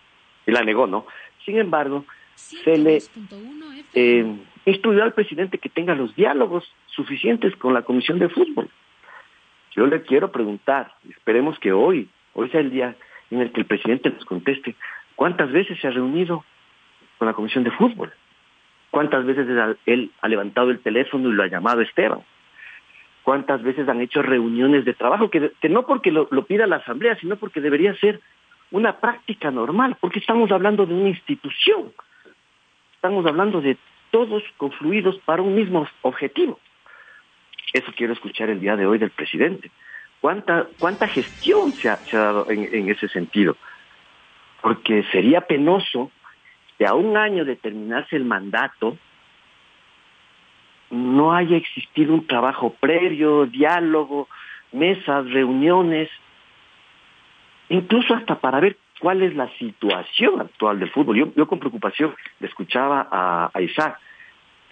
y 0.47 0.51
la 0.51 0.63
negó, 0.63 0.87
¿no? 0.87 1.05
Sin 1.45 1.57
embargo, 1.57 2.05
se 2.39 2.77
le 2.77 2.99
eh, 3.93 4.35
instruyó 4.65 5.03
al 5.03 5.13
presidente 5.13 5.57
que 5.57 5.69
tenga 5.69 5.93
los 5.93 6.15
diálogos 6.15 6.63
suficientes 6.87 7.55
con 7.57 7.73
la 7.73 7.81
Comisión 7.81 8.19
de 8.19 8.29
Fútbol. 8.29 8.69
Yo 9.75 9.85
le 9.85 10.01
quiero 10.01 10.31
preguntar, 10.31 10.93
esperemos 11.09 11.59
que 11.59 11.71
hoy, 11.71 12.09
hoy 12.33 12.49
sea 12.49 12.61
el 12.61 12.71
día 12.71 12.95
en 13.29 13.41
el 13.41 13.51
que 13.51 13.61
el 13.61 13.67
presidente 13.67 14.09
nos 14.09 14.25
conteste, 14.25 14.75
¿cuántas 15.15 15.51
veces 15.51 15.79
se 15.79 15.87
ha 15.87 15.91
reunido 15.91 16.43
con 17.17 17.27
la 17.27 17.33
Comisión 17.33 17.63
de 17.63 17.71
Fútbol? 17.71 18.11
¿Cuántas 18.89 19.25
veces 19.25 19.47
él 19.85 20.11
ha 20.21 20.27
levantado 20.27 20.71
el 20.71 20.79
teléfono 20.79 21.29
y 21.29 21.33
lo 21.33 21.43
ha 21.43 21.47
llamado 21.47 21.81
Esteban? 21.81 22.21
¿Cuántas 23.21 23.61
veces 23.61 23.87
han 23.87 24.01
hecho 24.01 24.23
reuniones 24.23 24.85
de 24.85 24.95
trabajo? 24.95 25.29
Que, 25.29 25.51
no 25.69 25.85
porque 25.85 26.11
lo 26.11 26.45
pida 26.45 26.65
la 26.65 26.77
Asamblea, 26.77 27.15
sino 27.17 27.35
porque 27.35 27.61
debería 27.61 27.93
ser 27.95 28.19
una 28.71 28.99
práctica 28.99 29.51
normal, 29.51 29.97
porque 29.99 30.19
estamos 30.19 30.51
hablando 30.51 30.87
de 30.87 30.93
una 30.95 31.09
institución 31.09 31.91
estamos 32.99 33.25
hablando 33.25 33.61
de 33.61 33.77
todos 34.11 34.43
confluidos 34.57 35.17
para 35.19 35.41
un 35.41 35.55
mismo 35.55 35.87
objetivo. 36.01 36.59
Eso 37.71 37.93
quiero 37.95 38.11
escuchar 38.11 38.49
el 38.49 38.59
día 38.59 38.75
de 38.75 38.85
hoy 38.85 38.97
del 38.97 39.11
presidente. 39.11 39.71
¿Cuánta, 40.19 40.67
cuánta 40.77 41.07
gestión 41.07 41.71
se 41.75 41.87
ha, 41.87 42.01
dado 42.11 42.51
en, 42.51 42.67
en 42.75 42.89
ese 42.89 43.07
sentido? 43.07 43.55
Porque 44.61 45.03
sería 45.13 45.39
penoso 45.39 46.11
que 46.77 46.85
a 46.85 46.93
un 46.93 47.15
año 47.15 47.45
de 47.45 47.55
terminarse 47.55 48.17
el 48.17 48.25
mandato 48.25 48.97
no 50.89 51.33
haya 51.33 51.55
existido 51.55 52.13
un 52.13 52.27
trabajo 52.27 52.75
previo, 52.81 53.45
diálogo, 53.45 54.27
mesas, 54.73 55.31
reuniones, 55.31 56.09
incluso 57.69 58.13
hasta 58.13 58.41
para 58.41 58.59
ver 58.59 58.75
cuál 58.99 59.23
es 59.23 59.35
la 59.35 59.49
situación 59.57 60.41
actual 60.41 60.79
del 60.79 60.91
fútbol. 60.91 61.17
Yo, 61.17 61.33
yo 61.35 61.47
con 61.47 61.59
preocupación 61.59 62.13
le 62.39 62.47
escuchaba 62.47 63.07
a, 63.11 63.61
Isaac. 63.61 63.97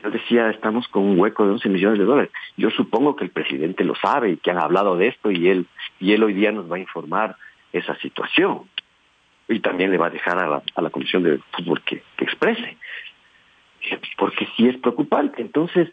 Yo 0.03 0.11
decía, 0.11 0.49
estamos 0.51 0.87
con 0.89 1.03
un 1.03 1.19
hueco 1.19 1.45
de 1.45 1.53
11 1.53 1.69
millones 1.69 1.99
de 1.99 2.05
dólares. 2.05 2.31
Yo 2.55 2.69
supongo 2.69 3.15
que 3.15 3.23
el 3.23 3.31
presidente 3.31 3.83
lo 3.83 3.95
sabe 3.95 4.31
y 4.31 4.37
que 4.37 4.51
han 4.51 4.59
hablado 4.59 4.95
de 4.95 5.07
esto 5.07 5.31
y 5.31 5.47
él, 5.47 5.65
y 5.99 6.13
él 6.13 6.23
hoy 6.23 6.33
día 6.33 6.51
nos 6.51 6.71
va 6.71 6.75
a 6.75 6.79
informar 6.79 7.35
esa 7.73 7.95
situación. 7.95 8.69
Y 9.47 9.59
también 9.61 9.91
le 9.91 9.97
va 9.97 10.07
a 10.07 10.11
dejar 10.11 10.37
a 10.37 10.47
la, 10.47 10.61
a 10.75 10.81
la 10.81 10.89
Comisión 10.89 11.23
de 11.23 11.39
Fútbol 11.51 11.81
que, 11.81 12.03
que 12.17 12.25
exprese. 12.25 12.77
Porque 14.17 14.47
sí 14.55 14.67
es 14.67 14.77
preocupante. 14.77 15.41
Entonces, 15.41 15.89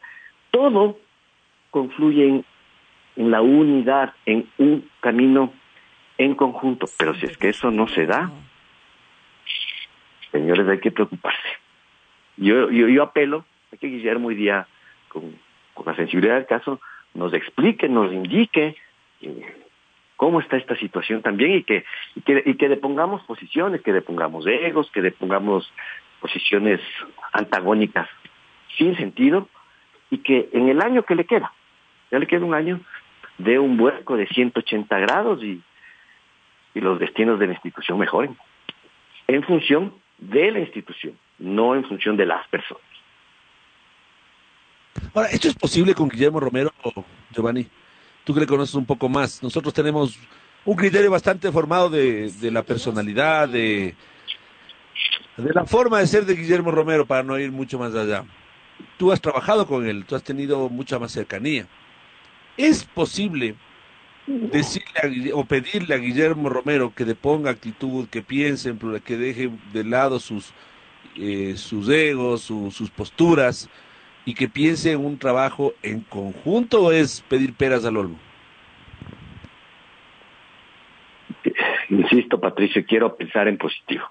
todo 0.50 0.98
confluye 1.70 2.28
en, 2.28 2.44
en 3.16 3.30
la 3.30 3.40
unidad, 3.40 4.12
en 4.26 4.48
un 4.58 4.88
camino 5.00 5.52
en 6.18 6.34
conjunto. 6.34 6.86
Pero 6.98 7.14
si 7.14 7.26
es 7.26 7.36
que 7.36 7.48
eso 7.48 7.70
no 7.70 7.88
se 7.88 8.06
da, 8.06 8.30
señores, 10.32 10.68
hay 10.68 10.80
que 10.80 10.90
preocuparse. 10.90 11.48
Yo, 12.36 12.70
yo, 12.70 12.88
yo 12.88 13.02
apelo 13.02 13.44
a 13.72 13.76
que 13.76 13.86
Guillermo 13.86 14.28
hoy 14.28 14.34
día, 14.34 14.66
con, 15.08 15.36
con 15.74 15.86
la 15.86 15.94
sensibilidad 15.94 16.34
del 16.34 16.46
caso, 16.46 16.80
nos 17.14 17.32
explique, 17.32 17.88
nos 17.88 18.12
indique 18.12 18.76
eh, 19.22 19.56
cómo 20.16 20.40
está 20.40 20.56
esta 20.56 20.76
situación 20.76 21.22
también 21.22 21.52
y 21.52 21.62
que, 21.64 21.84
y 22.14 22.20
que, 22.22 22.42
y 22.44 22.54
que 22.54 22.68
depongamos 22.68 23.22
posiciones, 23.24 23.82
que 23.82 23.92
depongamos 23.92 24.46
egos, 24.46 24.90
que 24.90 25.02
depongamos 25.02 25.72
posiciones 26.20 26.80
antagónicas 27.32 28.08
sin 28.76 28.96
sentido 28.96 29.48
y 30.10 30.18
que 30.18 30.48
en 30.52 30.68
el 30.68 30.80
año 30.80 31.04
que 31.04 31.14
le 31.14 31.24
queda, 31.24 31.52
ya 32.10 32.18
le 32.18 32.26
queda 32.26 32.44
un 32.44 32.54
año, 32.54 32.80
de 33.38 33.58
un 33.58 33.76
vuelco 33.76 34.16
de 34.16 34.26
180 34.26 34.98
grados 34.98 35.42
y, 35.42 35.60
y 36.74 36.80
los 36.80 36.98
destinos 36.98 37.38
de 37.38 37.46
la 37.46 37.52
institución 37.52 37.98
mejoren. 37.98 38.36
En 39.26 39.42
función 39.44 39.94
de 40.18 40.50
la 40.50 40.60
institución, 40.60 41.18
no 41.38 41.74
en 41.74 41.84
función 41.84 42.16
de 42.16 42.26
las 42.26 42.46
personas. 42.48 42.82
Ahora, 45.14 45.28
¿esto 45.30 45.48
es 45.48 45.54
posible 45.54 45.94
con 45.94 46.08
Guillermo 46.08 46.40
Romero, 46.40 46.72
Giovanni? 47.30 47.66
Tú 48.24 48.34
que 48.34 48.40
le 48.40 48.46
conoces 48.46 48.74
un 48.74 48.86
poco 48.86 49.08
más. 49.08 49.42
Nosotros 49.42 49.72
tenemos 49.72 50.18
un 50.64 50.76
criterio 50.76 51.10
bastante 51.10 51.50
formado 51.52 51.90
de, 51.90 52.30
de 52.30 52.50
la 52.50 52.62
personalidad, 52.62 53.48
de, 53.48 53.94
de 55.36 55.52
la 55.52 55.64
forma 55.64 55.98
de 55.98 56.06
ser 56.06 56.24
de 56.24 56.34
Guillermo 56.34 56.70
Romero, 56.70 57.06
para 57.06 57.22
no 57.22 57.38
ir 57.38 57.52
mucho 57.52 57.78
más 57.78 57.94
allá. 57.94 58.24
Tú 58.96 59.12
has 59.12 59.20
trabajado 59.20 59.66
con 59.66 59.86
él, 59.86 60.04
tú 60.04 60.16
has 60.16 60.22
tenido 60.22 60.68
mucha 60.68 60.98
más 60.98 61.12
cercanía. 61.12 61.66
¿Es 62.56 62.84
posible 62.84 63.56
decirle 64.26 65.32
a, 65.32 65.36
o 65.36 65.44
pedirle 65.44 65.94
a 65.94 65.98
Guillermo 65.98 66.48
Romero 66.48 66.92
que 66.94 67.04
deponga 67.04 67.50
actitud, 67.50 68.08
que 68.08 68.22
piense, 68.22 68.74
que 69.04 69.16
deje 69.16 69.50
de 69.72 69.84
lado 69.84 70.18
sus, 70.18 70.52
eh, 71.16 71.54
sus 71.56 71.88
egos, 71.88 72.42
su, 72.42 72.70
sus 72.70 72.90
posturas 72.90 73.68
y 74.24 74.34
que 74.34 74.48
piense 74.48 74.92
en 74.92 75.04
un 75.04 75.18
trabajo 75.18 75.74
en 75.82 76.00
conjunto 76.00 76.84
o 76.84 76.92
es 76.92 77.20
pedir 77.28 77.54
peras 77.54 77.84
al 77.84 77.96
olmo? 77.96 78.18
Insisto, 81.90 82.40
Patricio, 82.40 82.84
quiero 82.86 83.14
pensar 83.16 83.48
en 83.48 83.58
positivo. 83.58 84.04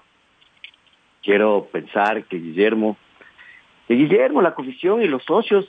Quiero 1.22 1.68
pensar 1.72 2.24
que 2.24 2.36
Guillermo, 2.36 2.96
que 3.88 3.94
Guillermo, 3.94 4.42
la 4.42 4.54
comisión 4.54 5.02
y 5.02 5.08
los 5.08 5.24
socios 5.24 5.66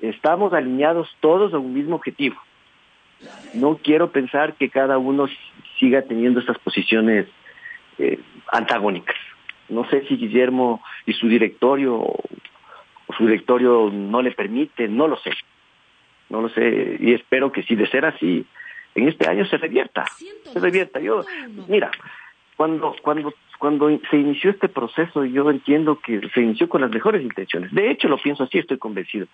estamos 0.00 0.52
alineados 0.52 1.08
todos 1.20 1.52
a 1.54 1.58
un 1.58 1.74
mismo 1.74 1.96
objetivo. 1.96 2.36
No 3.54 3.78
quiero 3.82 4.10
pensar 4.10 4.54
que 4.54 4.70
cada 4.70 4.98
uno 4.98 5.26
siga 5.78 6.02
teniendo 6.02 6.40
estas 6.40 6.58
posiciones 6.58 7.26
eh, 7.98 8.18
antagónicas. 8.50 9.16
No 9.68 9.88
sé 9.88 10.06
si 10.06 10.16
Guillermo 10.16 10.82
y 11.06 11.12
su 11.12 11.28
directorio 11.28 11.96
o 11.96 12.22
su 13.16 13.26
directorio 13.26 13.90
no 13.92 14.22
le 14.22 14.32
permite, 14.32 14.88
no 14.88 15.08
lo 15.08 15.16
sé. 15.16 15.32
No 16.28 16.40
lo 16.40 16.48
sé 16.48 16.96
y 17.00 17.12
espero 17.12 17.52
que 17.52 17.62
si 17.62 17.74
de 17.74 17.86
ser 17.86 18.06
así, 18.06 18.46
en 18.94 19.08
este 19.08 19.28
año 19.28 19.44
se 19.46 19.58
revierta. 19.58 20.04
Se 20.52 20.58
revierta. 20.58 21.00
Yo, 21.00 21.24
mira, 21.68 21.90
cuando 22.56 22.94
cuando 23.02 23.34
cuando 23.58 23.88
se 24.10 24.16
inició 24.16 24.50
este 24.50 24.68
proceso, 24.68 25.24
yo 25.24 25.48
entiendo 25.48 26.00
que 26.00 26.20
se 26.34 26.40
inició 26.40 26.68
con 26.68 26.80
las 26.80 26.90
mejores 26.90 27.22
intenciones. 27.22 27.72
De 27.72 27.92
hecho, 27.92 28.08
lo 28.08 28.18
pienso 28.18 28.42
así, 28.42 28.58
estoy 28.58 28.78
convencido. 28.78 29.28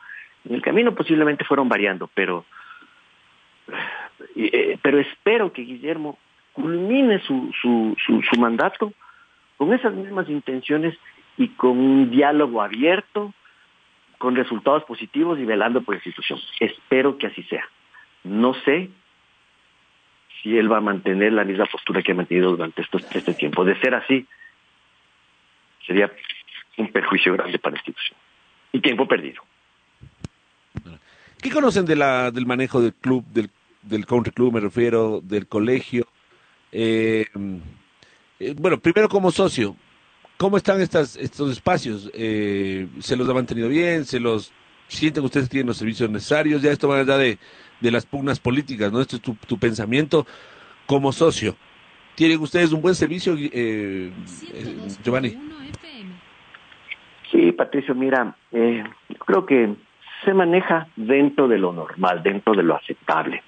En 0.44 0.54
el 0.54 0.60
camino 0.60 0.94
posiblemente 0.94 1.44
fueron 1.44 1.68
variando, 1.68 2.10
pero 2.12 2.44
eh, 4.46 4.78
pero 4.82 4.98
espero 5.00 5.52
que 5.52 5.62
Guillermo 5.62 6.18
culmine 6.52 7.20
su, 7.20 7.52
su, 7.60 7.96
su, 8.04 8.40
mandato 8.40 8.92
con 9.56 9.72
esas 9.72 9.94
mismas 9.94 10.28
intenciones 10.28 10.96
y 11.36 11.48
con 11.48 11.78
un 11.78 12.10
diálogo 12.10 12.62
abierto, 12.62 13.32
con 14.18 14.36
resultados 14.36 14.84
positivos 14.84 15.38
y 15.38 15.44
velando 15.44 15.82
por 15.82 15.94
la 15.94 15.98
institución. 15.98 16.38
Espero 16.60 17.18
que 17.18 17.28
así 17.28 17.42
sea. 17.44 17.68
No 18.24 18.54
sé 18.54 18.90
si 20.42 20.56
él 20.56 20.70
va 20.70 20.78
a 20.78 20.82
mantener 20.82 21.32
la 21.32 21.44
misma 21.44 21.66
postura 21.66 22.02
que 22.02 22.12
ha 22.12 22.14
mantenido 22.14 22.50
durante 22.50 22.82
estos, 22.82 23.04
este 23.14 23.34
tiempo. 23.34 23.64
De 23.64 23.78
ser 23.80 23.94
así, 23.94 24.26
sería 25.86 26.12
un 26.76 26.88
perjuicio 26.92 27.32
grande 27.32 27.58
para 27.58 27.74
la 27.74 27.78
institución. 27.78 28.18
Y 28.72 28.80
tiempo 28.80 29.06
perdido. 29.06 29.42
¿Qué 31.40 31.50
conocen 31.50 31.86
de 31.86 31.94
del 32.32 32.46
manejo 32.46 32.80
del 32.80 32.94
club, 32.94 33.24
del, 33.32 33.50
del 33.88 34.06
country 34.06 34.32
club, 34.32 34.54
me 34.54 34.60
refiero, 34.60 35.20
del 35.22 35.46
colegio? 35.46 36.06
Eh, 36.72 37.26
eh, 38.38 38.54
bueno, 38.58 38.78
primero 38.78 39.08
como 39.08 39.30
socio, 39.30 39.76
¿cómo 40.36 40.56
están 40.56 40.80
estas, 40.80 41.16
estos 41.16 41.50
espacios? 41.50 42.10
Eh, 42.14 42.88
¿Se 43.00 43.16
los 43.16 43.28
ha 43.28 43.34
mantenido 43.34 43.68
bien? 43.68 44.04
¿Se 44.04 44.20
los 44.20 44.52
sienten 44.86 45.24
ustedes 45.24 45.46
que 45.46 45.52
tienen 45.52 45.68
los 45.68 45.78
servicios 45.78 46.10
necesarios? 46.10 46.62
Ya 46.62 46.70
esto 46.70 46.88
va 46.88 47.00
allá 47.00 47.18
de, 47.18 47.38
de 47.80 47.90
las 47.90 48.06
pugnas 48.06 48.40
políticas, 48.40 48.92
¿no? 48.92 49.00
Esto 49.00 49.16
es 49.16 49.22
tu, 49.22 49.58
pensamiento 49.58 50.26
como 50.86 51.12
socio. 51.12 51.56
¿Tienen 52.14 52.40
ustedes 52.40 52.72
un 52.72 52.82
buen 52.82 52.94
servicio, 52.94 53.36
eh, 53.38 54.10
Giovanni? 55.04 55.36
Sí, 57.30 57.52
Patricio, 57.52 57.94
mira, 57.94 58.34
eh, 58.52 58.82
creo 59.26 59.46
que 59.46 59.74
se 60.24 60.34
maneja 60.34 60.88
dentro 60.96 61.46
de 61.46 61.58
lo 61.58 61.72
normal, 61.72 62.22
dentro 62.22 62.54
de 62.54 62.62
lo 62.62 62.74
aceptable. 62.74 63.42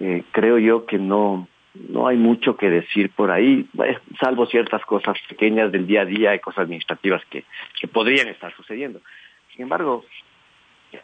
Eh, 0.00 0.24
creo 0.32 0.58
yo 0.58 0.86
que 0.86 0.98
no, 0.98 1.48
no 1.74 2.06
hay 2.06 2.16
mucho 2.16 2.56
que 2.56 2.70
decir 2.70 3.10
por 3.10 3.30
ahí, 3.30 3.68
bueno, 3.72 3.98
salvo 4.20 4.46
ciertas 4.46 4.84
cosas 4.84 5.16
pequeñas 5.28 5.72
del 5.72 5.86
día 5.86 6.02
a 6.02 6.04
día 6.04 6.34
y 6.34 6.40
cosas 6.40 6.64
administrativas 6.64 7.22
que, 7.30 7.44
que 7.80 7.88
podrían 7.88 8.28
estar 8.28 8.54
sucediendo. 8.54 9.00
Sin 9.52 9.62
embargo, 9.62 10.04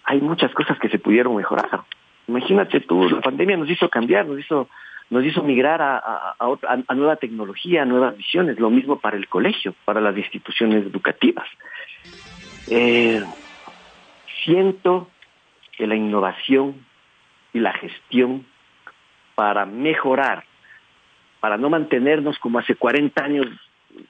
hay 0.04 0.20
muchas 0.20 0.52
cosas 0.52 0.78
que 0.78 0.88
se 0.88 0.98
pudieron 0.98 1.36
mejorar. 1.36 1.82
Imagínate 2.28 2.80
tú, 2.80 3.08
la 3.08 3.20
pandemia 3.20 3.56
nos 3.56 3.68
hizo 3.68 3.88
cambiar, 3.88 4.26
nos 4.26 4.38
hizo 4.38 4.68
nos 5.10 5.22
hizo 5.24 5.42
migrar 5.42 5.82
a, 5.82 5.98
a, 5.98 6.34
a, 6.38 6.48
otra, 6.48 6.78
a, 6.86 6.94
nueva 6.94 7.16
tecnología, 7.16 7.82
a 7.82 7.84
nuevas 7.84 8.16
visiones, 8.16 8.58
lo 8.58 8.70
mismo 8.70 8.98
para 8.98 9.18
el 9.18 9.28
colegio, 9.28 9.74
para 9.84 10.00
las 10.00 10.16
instituciones 10.16 10.86
educativas. 10.86 11.46
Eh, 12.70 13.22
siento 14.44 15.10
que 15.76 15.86
la 15.86 15.94
innovación 15.94 16.86
y 17.52 17.60
la 17.60 17.72
gestión 17.74 18.46
para 19.34 19.66
mejorar, 19.66 20.44
para 21.40 21.56
no 21.56 21.70
mantenernos 21.70 22.38
como 22.38 22.58
hace 22.58 22.74
40 22.74 23.24
años 23.24 23.46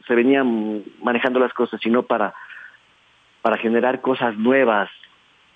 se 0.06 0.14
venían 0.14 0.82
manejando 1.02 1.38
las 1.40 1.52
cosas, 1.52 1.80
sino 1.82 2.02
para, 2.04 2.34
para 3.42 3.58
generar 3.58 4.00
cosas 4.00 4.36
nuevas 4.36 4.90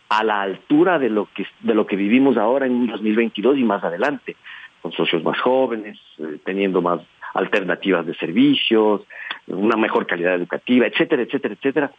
a 0.09 0.25
la 0.25 0.43
altura 0.43 0.99
de 0.99 1.11
lo 1.11 1.29
que 1.35 1.47
de 1.61 1.75
lo 1.75 1.87
que 1.87 1.97
vivimos 1.97 2.37
ahora 2.37 2.67
en 2.67 2.87
2022 2.87 3.59
y 3.59 3.65
más 3.65 3.85
adelante 3.85 4.37
con 4.81 4.93
socios 4.93 5.23
más 5.23 5.39
jóvenes, 5.41 5.99
eh, 6.19 6.39
teniendo 6.45 6.81
más 6.81 7.01
alternativas 7.35 8.07
de 8.07 8.15
servicios, 8.15 9.03
una 9.47 9.77
mejor 9.77 10.07
calidad 10.07 10.35
educativa, 10.35 10.87
etcétera, 10.87 11.23
etcétera, 11.23 11.55
etcétera. 11.55 11.93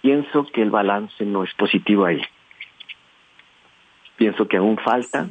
Pienso 0.00 0.46
que 0.46 0.62
el 0.62 0.70
balance 0.70 1.24
no 1.24 1.44
es 1.44 1.52
positivo 1.54 2.06
ahí. 2.06 2.22
Pienso 4.20 4.46
que 4.46 4.58
aún 4.58 4.76
falta 4.76 5.30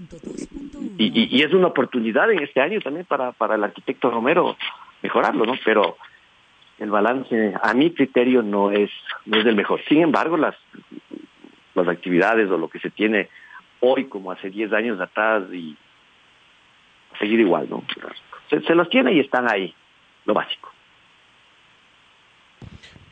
y, 0.98 1.44
es 1.44 1.54
una 1.54 1.68
oportunidad 1.68 2.32
en 2.32 2.42
este 2.42 2.60
año 2.60 2.82
también 2.82 3.06
para, 3.06 3.34
para 3.34 3.54
el 3.54 3.64
arquitecto 3.64 4.10
Romero 4.10 4.58
mejorarlo, 5.04 5.46
¿no? 5.46 5.54
Pero 5.64 5.96
el 6.80 6.90
balance, 6.90 7.54
a 7.62 7.76
mi 7.76 7.92
criterio, 7.92 8.42
no 8.42 8.72
es, 8.72 8.90
no 9.28 9.38
es 9.38 9.46
del 9.46 9.56
mejor. 9.56 9.80
Sin 9.88 10.02
embargo, 10.02 10.38
las, 10.38 10.56
las 11.76 11.88
actividades 11.88 12.50
o 12.50 12.58
lo 12.58 12.68
que 12.68 12.80
se 12.80 12.90
tiene 12.90 13.30
hoy 13.80 14.06
como 14.06 14.32
hace 14.32 14.50
10 14.50 14.74
años 14.74 15.00
atrás 15.00 15.44
y 15.54 15.78
seguir 17.20 17.42
igual, 17.42 17.70
¿no? 17.70 17.84
Se, 18.50 18.60
se 18.62 18.74
los 18.74 18.90
tiene 18.90 19.14
y 19.14 19.20
están 19.20 19.48
ahí, 19.52 19.72
lo 20.26 20.34
básico. 20.34 20.72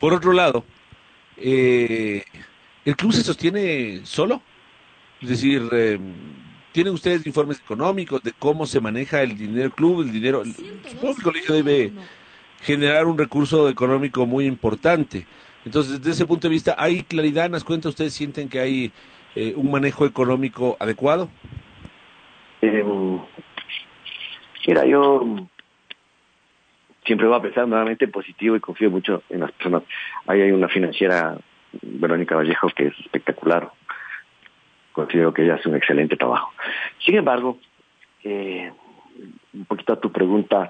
Por 0.00 0.12
otro 0.12 0.32
lado, 0.32 0.64
eh, 1.36 2.24
¿el 2.84 2.96
club 2.96 3.12
se 3.12 3.22
sostiene 3.22 4.04
solo? 4.04 4.42
Es 5.20 5.28
decir, 5.28 5.62
eh, 5.72 5.98
¿tienen 6.72 6.94
ustedes 6.94 7.26
informes 7.26 7.60
económicos 7.60 8.22
de 8.22 8.32
cómo 8.38 8.66
se 8.66 8.80
maneja 8.80 9.22
el 9.22 9.36
dinero 9.36 9.62
del 9.62 9.72
club? 9.72 10.02
El 10.02 10.12
dinero, 10.12 10.44
supongo 10.44 11.14
que 11.14 11.18
el 11.18 11.24
colegio 11.24 11.54
debe 11.54 11.92
generar 12.62 13.06
un 13.06 13.18
recurso 13.18 13.68
económico 13.68 14.26
muy 14.26 14.46
importante. 14.46 15.26
Entonces, 15.64 15.98
desde 15.98 16.12
ese 16.12 16.26
punto 16.26 16.48
de 16.48 16.52
vista, 16.52 16.76
¿hay 16.78 17.02
claridad 17.02 17.46
en 17.46 17.52
las 17.52 17.64
cuentas? 17.64 17.90
¿Ustedes 17.90 18.12
sienten 18.12 18.48
que 18.48 18.60
hay 18.60 18.92
eh, 19.34 19.54
un 19.56 19.70
manejo 19.70 20.06
económico 20.06 20.76
adecuado? 20.78 21.28
Eh, 22.62 22.84
mira, 24.66 24.86
yo 24.86 25.48
siempre 27.04 27.26
voy 27.26 27.36
a 27.36 27.42
pensar 27.42 27.66
nuevamente 27.66 28.06
positivo 28.08 28.56
y 28.56 28.60
confío 28.60 28.90
mucho 28.90 29.22
en 29.30 29.40
las 29.40 29.52
personas. 29.52 29.82
Ahí 30.26 30.42
hay 30.42 30.52
una 30.52 30.68
financiera, 30.68 31.36
Verónica 31.82 32.36
Vallejo, 32.36 32.68
que 32.76 32.88
es 32.88 32.98
espectacular. 33.00 33.70
Considero 34.98 35.32
que 35.32 35.44
ella 35.44 35.54
hace 35.54 35.68
un 35.68 35.76
excelente 35.76 36.16
trabajo. 36.16 36.52
Sin 36.98 37.14
embargo, 37.14 37.56
eh, 38.24 38.72
un 39.54 39.64
poquito 39.64 39.92
a 39.92 40.00
tu 40.00 40.10
pregunta, 40.10 40.68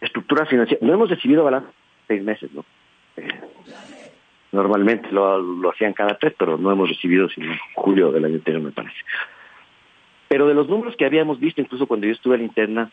estructura 0.00 0.46
financiera, 0.46 0.80
no 0.82 0.94
hemos 0.94 1.10
recibido 1.10 1.44
balance 1.44 1.68
seis 2.08 2.22
meses, 2.24 2.50
¿no? 2.54 2.64
Eh, 3.18 3.28
normalmente 4.52 5.12
lo, 5.12 5.42
lo, 5.42 5.70
hacían 5.72 5.92
cada 5.92 6.16
tres, 6.16 6.32
pero 6.38 6.56
no 6.56 6.72
hemos 6.72 6.88
recibido 6.88 7.28
sino 7.28 7.52
julio 7.74 8.10
del 8.10 8.24
año 8.24 8.36
anterior, 8.36 8.62
me 8.62 8.70
parece. 8.70 8.96
Pero 10.28 10.48
de 10.48 10.54
los 10.54 10.66
números 10.66 10.96
que 10.96 11.04
habíamos 11.04 11.38
visto, 11.38 11.60
incluso 11.60 11.86
cuando 11.86 12.06
yo 12.06 12.14
estuve 12.14 12.36
en 12.36 12.40
la 12.40 12.46
interna, 12.46 12.90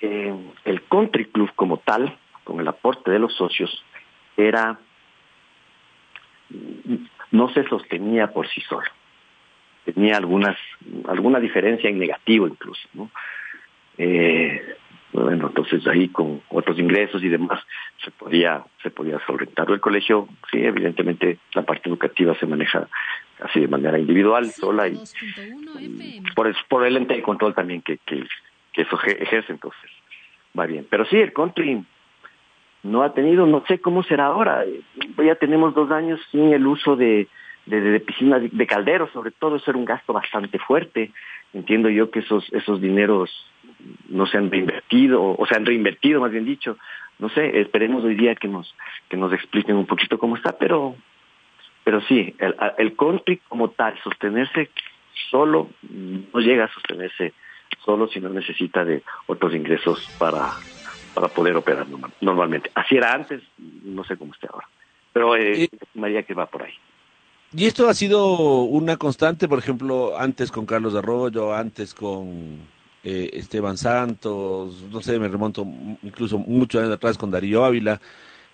eh, 0.00 0.32
el 0.64 0.82
country 0.82 1.24
club 1.24 1.50
como 1.56 1.78
tal, 1.78 2.16
con 2.44 2.60
el 2.60 2.68
aporte 2.68 3.10
de 3.10 3.18
los 3.18 3.34
socios, 3.34 3.84
era 4.36 4.78
no 7.32 7.48
se 7.52 7.68
sostenía 7.68 8.28
por 8.28 8.46
sí 8.46 8.60
solo. 8.60 8.86
Tenía 9.94 10.18
algunas 10.18 10.56
alguna 11.06 11.40
diferencia 11.40 11.88
en 11.88 11.98
negativo 11.98 12.46
incluso, 12.46 12.86
¿no? 12.92 13.10
Eh, 13.96 14.76
bueno, 15.12 15.46
entonces 15.46 15.86
ahí 15.86 16.08
con 16.08 16.42
otros 16.50 16.78
ingresos 16.78 17.22
y 17.22 17.28
demás 17.28 17.60
se 18.04 18.10
podía 18.10 18.62
se 18.82 18.90
podía 18.90 19.18
solventar. 19.26 19.70
El 19.70 19.80
colegio, 19.80 20.28
sí, 20.50 20.58
evidentemente 20.58 21.38
la 21.54 21.62
parte 21.62 21.88
educativa 21.88 22.34
se 22.38 22.46
maneja 22.46 22.86
casi 23.38 23.60
de 23.60 23.68
manera 23.68 23.98
individual, 23.98 24.44
sola 24.50 24.88
y, 24.88 25.00
y 25.78 26.20
por, 26.34 26.54
por 26.68 26.86
el 26.86 26.96
ente 26.98 27.14
de 27.14 27.22
control 27.22 27.54
también 27.54 27.80
que, 27.80 27.96
que, 28.04 28.24
que 28.72 28.82
eso 28.82 29.00
ejerce, 29.02 29.52
entonces 29.52 29.90
va 30.58 30.66
bien. 30.66 30.86
Pero 30.90 31.06
sí, 31.06 31.16
el 31.16 31.32
country 31.32 31.82
no 32.82 33.02
ha 33.02 33.14
tenido, 33.14 33.46
no 33.46 33.64
sé 33.66 33.80
cómo 33.80 34.02
será 34.02 34.26
ahora. 34.26 34.64
Ya 35.16 35.34
tenemos 35.36 35.74
dos 35.74 35.90
años 35.90 36.20
sin 36.30 36.52
el 36.52 36.66
uso 36.66 36.94
de, 36.96 37.26
de, 37.68 37.80
de 37.80 38.00
piscinas, 38.00 38.42
de 38.50 38.66
calderos, 38.66 39.10
sobre 39.12 39.30
todo, 39.30 39.56
eso 39.56 39.70
era 39.70 39.78
un 39.78 39.84
gasto 39.84 40.12
bastante 40.12 40.58
fuerte. 40.58 41.12
Entiendo 41.52 41.88
yo 41.88 42.10
que 42.10 42.20
esos, 42.20 42.50
esos 42.52 42.80
dineros 42.80 43.30
no 44.08 44.26
se 44.26 44.38
han 44.38 44.50
reinvertido, 44.50 45.22
o 45.22 45.46
se 45.46 45.54
han 45.54 45.66
reinvertido, 45.66 46.20
más 46.20 46.32
bien 46.32 46.44
dicho. 46.44 46.76
No 47.18 47.28
sé, 47.30 47.60
esperemos 47.60 48.04
hoy 48.04 48.14
día 48.14 48.34
que 48.34 48.48
nos, 48.48 48.74
que 49.08 49.16
nos 49.16 49.32
expliquen 49.32 49.76
un 49.76 49.86
poquito 49.86 50.18
cómo 50.18 50.36
está, 50.36 50.56
pero, 50.56 50.96
pero 51.84 52.00
sí, 52.02 52.34
el, 52.38 52.54
el 52.78 52.96
country 52.96 53.38
como 53.48 53.70
tal, 53.70 53.98
sostenerse 54.02 54.70
solo, 55.30 55.68
no 55.82 56.40
llega 56.40 56.64
a 56.64 56.72
sostenerse 56.72 57.34
solo 57.84 58.08
si 58.08 58.20
no 58.20 58.28
necesita 58.28 58.84
de 58.84 59.02
otros 59.26 59.54
ingresos 59.54 60.10
para, 60.18 60.54
para 61.14 61.28
poder 61.28 61.56
operar 61.56 61.88
normal, 61.88 62.12
normalmente. 62.20 62.70
Así 62.74 62.96
era 62.96 63.12
antes, 63.12 63.42
no 63.58 64.04
sé 64.04 64.16
cómo 64.16 64.32
esté 64.32 64.46
ahora. 64.52 64.68
Pero 65.12 65.36
eh, 65.36 65.68
María 65.94 66.22
que 66.22 66.34
va 66.34 66.46
por 66.46 66.62
ahí. 66.62 66.74
Y 67.56 67.64
esto 67.64 67.88
ha 67.88 67.94
sido 67.94 68.62
una 68.64 68.98
constante, 68.98 69.48
por 69.48 69.58
ejemplo, 69.58 70.18
antes 70.18 70.52
con 70.52 70.66
Carlos 70.66 70.94
Arroyo, 70.94 71.54
antes 71.54 71.94
con 71.94 72.58
eh, 73.02 73.30
Esteban 73.32 73.78
Santos, 73.78 74.82
no 74.90 75.00
sé, 75.00 75.18
me 75.18 75.28
remonto 75.28 75.66
incluso 76.02 76.36
mucho 76.38 76.78
años 76.78 76.92
atrás 76.92 77.16
con 77.16 77.30
Darío 77.30 77.64
Ávila. 77.64 78.00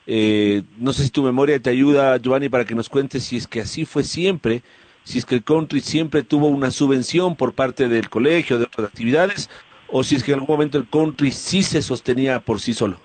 Eh, 0.07 0.63
no 0.79 0.93
sé 0.93 1.03
si 1.05 1.11
tu 1.11 1.25
memoria 1.25 1.59
te 1.59 1.71
ayuda, 1.71 2.19
Giovanni, 2.19 2.49
para 2.49 2.65
que 2.65 2.77
nos 2.77 2.89
cuentes 2.89 3.25
si 3.25 3.37
es 3.37 3.49
que 3.49 3.63
así 3.63 3.85
fue 3.85 4.05
siempre, 4.05 4.63
si 5.03 5.19
es 5.19 5.27
que 5.27 5.35
el 5.35 5.43
country 5.43 5.81
siempre 5.81 6.23
tuvo 6.23 6.47
una 6.47 6.71
subvención 6.71 7.35
por 7.35 7.53
parte 7.53 7.89
del 7.89 8.09
colegio, 8.09 8.59
de 8.59 8.65
otras 8.67 8.89
actividades, 8.89 9.51
o 9.89 10.05
si 10.05 10.15
es 10.15 10.23
que 10.23 10.33
en 10.33 10.39
algún 10.39 10.55
momento 10.55 10.79
el 10.79 10.89
country 10.89 11.33
sí 11.33 11.65
se 11.65 11.83
sostenía 11.83 12.39
por 12.41 12.61
sí 12.61 12.75
solo. 12.75 13.01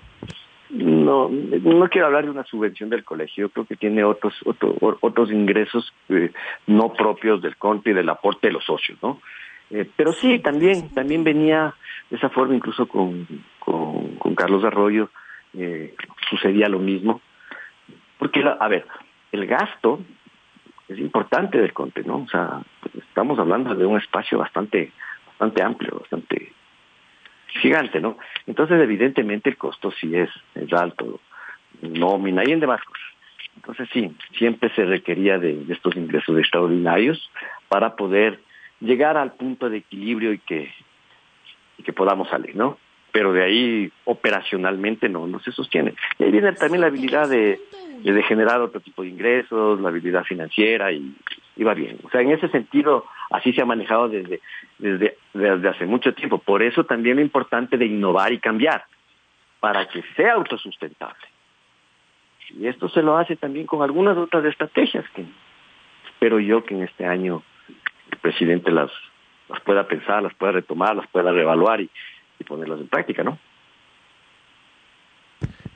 No, 1.10 1.28
no 1.28 1.88
quiero 1.88 2.06
hablar 2.06 2.22
de 2.22 2.30
una 2.30 2.44
subvención 2.44 2.88
del 2.88 3.02
colegio, 3.02 3.48
creo 3.48 3.66
que 3.66 3.74
tiene 3.74 4.04
otros 4.04 4.32
otro, 4.44 4.76
otros 5.00 5.32
ingresos 5.32 5.92
eh, 6.08 6.30
no 6.68 6.92
propios 6.92 7.42
del 7.42 7.56
country, 7.56 7.92
del 7.92 8.08
aporte 8.08 8.46
de 8.46 8.52
los 8.52 8.64
socios, 8.64 8.96
¿no? 9.02 9.20
Eh, 9.70 9.90
pero 9.96 10.12
sí, 10.12 10.38
también 10.38 10.88
también 10.90 11.24
venía 11.24 11.74
de 12.10 12.16
esa 12.16 12.28
forma, 12.28 12.54
incluso 12.54 12.86
con, 12.86 13.26
con, 13.58 14.36
Carlos 14.36 14.62
Arroyo, 14.62 15.10
eh, 15.54 15.96
sucedía 16.28 16.68
lo 16.68 16.78
mismo. 16.78 17.20
Porque, 18.16 18.44
a 18.44 18.68
ver, 18.68 18.86
el 19.32 19.46
gasto 19.46 19.98
es 20.86 20.96
importante 21.00 21.58
del 21.58 21.72
country, 21.72 22.04
¿no? 22.04 22.18
O 22.18 22.28
sea, 22.28 22.60
estamos 22.96 23.36
hablando 23.40 23.74
de 23.74 23.84
un 23.84 23.98
espacio 23.98 24.38
bastante, 24.38 24.92
bastante 25.26 25.60
amplio, 25.60 25.98
bastante 25.98 26.52
gigante, 27.60 28.00
¿no? 28.00 28.18
Entonces, 28.46 28.80
evidentemente, 28.80 29.50
el 29.50 29.56
costo 29.56 29.90
sí 29.90 30.14
es, 30.14 30.30
es 30.54 30.72
alto, 30.72 31.20
nómina 31.82 32.42
y 32.44 32.52
en 32.52 32.60
demás 32.60 32.82
cosas. 32.84 33.02
Entonces, 33.56 33.88
sí, 33.92 34.10
siempre 34.38 34.70
se 34.74 34.84
requería 34.84 35.38
de, 35.38 35.64
estos 35.68 35.96
ingresos 35.96 36.38
extraordinarios 36.38 37.30
para 37.68 37.96
poder 37.96 38.40
llegar 38.80 39.16
al 39.16 39.32
punto 39.32 39.68
de 39.68 39.78
equilibrio 39.78 40.32
y 40.32 40.38
que, 40.38 40.72
y 41.78 41.82
que 41.82 41.92
podamos 41.92 42.28
salir, 42.28 42.56
¿no? 42.56 42.78
Pero 43.12 43.32
de 43.32 43.42
ahí, 43.42 43.92
operacionalmente, 44.04 45.08
no, 45.08 45.26
no 45.26 45.40
se 45.40 45.52
sostiene. 45.52 45.94
Y 46.18 46.24
ahí 46.24 46.30
viene 46.30 46.52
también 46.52 46.80
la 46.80 46.86
habilidad 46.86 47.28
de, 47.28 47.60
de 48.02 48.22
generar 48.22 48.60
otro 48.60 48.80
tipo 48.80 49.02
de 49.02 49.08
ingresos, 49.08 49.80
la 49.80 49.88
habilidad 49.88 50.24
financiera 50.24 50.92
y, 50.92 51.14
va 51.64 51.74
bien. 51.74 51.98
O 52.04 52.10
sea, 52.10 52.20
en 52.20 52.30
ese 52.30 52.48
sentido, 52.48 53.06
así 53.30 53.52
se 53.52 53.62
ha 53.62 53.66
manejado 53.66 54.08
desde, 54.08 54.40
desde, 54.78 55.16
desde 55.34 55.68
hace 55.68 55.86
mucho 55.86 56.14
tiempo. 56.14 56.38
Por 56.38 56.62
eso 56.62 56.84
también 56.84 57.16
lo 57.16 57.22
importante 57.22 57.76
de 57.76 57.86
innovar 57.86 58.32
y 58.32 58.38
cambiar, 58.38 58.84
para 59.60 59.86
que 59.88 60.02
sea 60.16 60.34
autosustentable. 60.34 61.26
Y 62.58 62.66
esto 62.66 62.88
se 62.88 63.02
lo 63.02 63.16
hace 63.16 63.36
también 63.36 63.66
con 63.66 63.82
algunas 63.82 64.16
otras 64.16 64.44
estrategias 64.44 65.04
que 65.10 65.24
espero 66.08 66.40
yo 66.40 66.64
que 66.64 66.74
en 66.74 66.82
este 66.82 67.06
año 67.06 67.42
el 68.10 68.18
presidente 68.18 68.70
las, 68.72 68.90
las 69.48 69.60
pueda 69.60 69.86
pensar, 69.86 70.22
las 70.22 70.34
pueda 70.34 70.52
retomar, 70.52 70.96
las 70.96 71.06
pueda 71.08 71.30
reevaluar 71.30 71.80
y, 71.80 71.90
y 72.38 72.44
ponerlas 72.44 72.80
en 72.80 72.88
práctica, 72.88 73.22
¿no? 73.22 73.38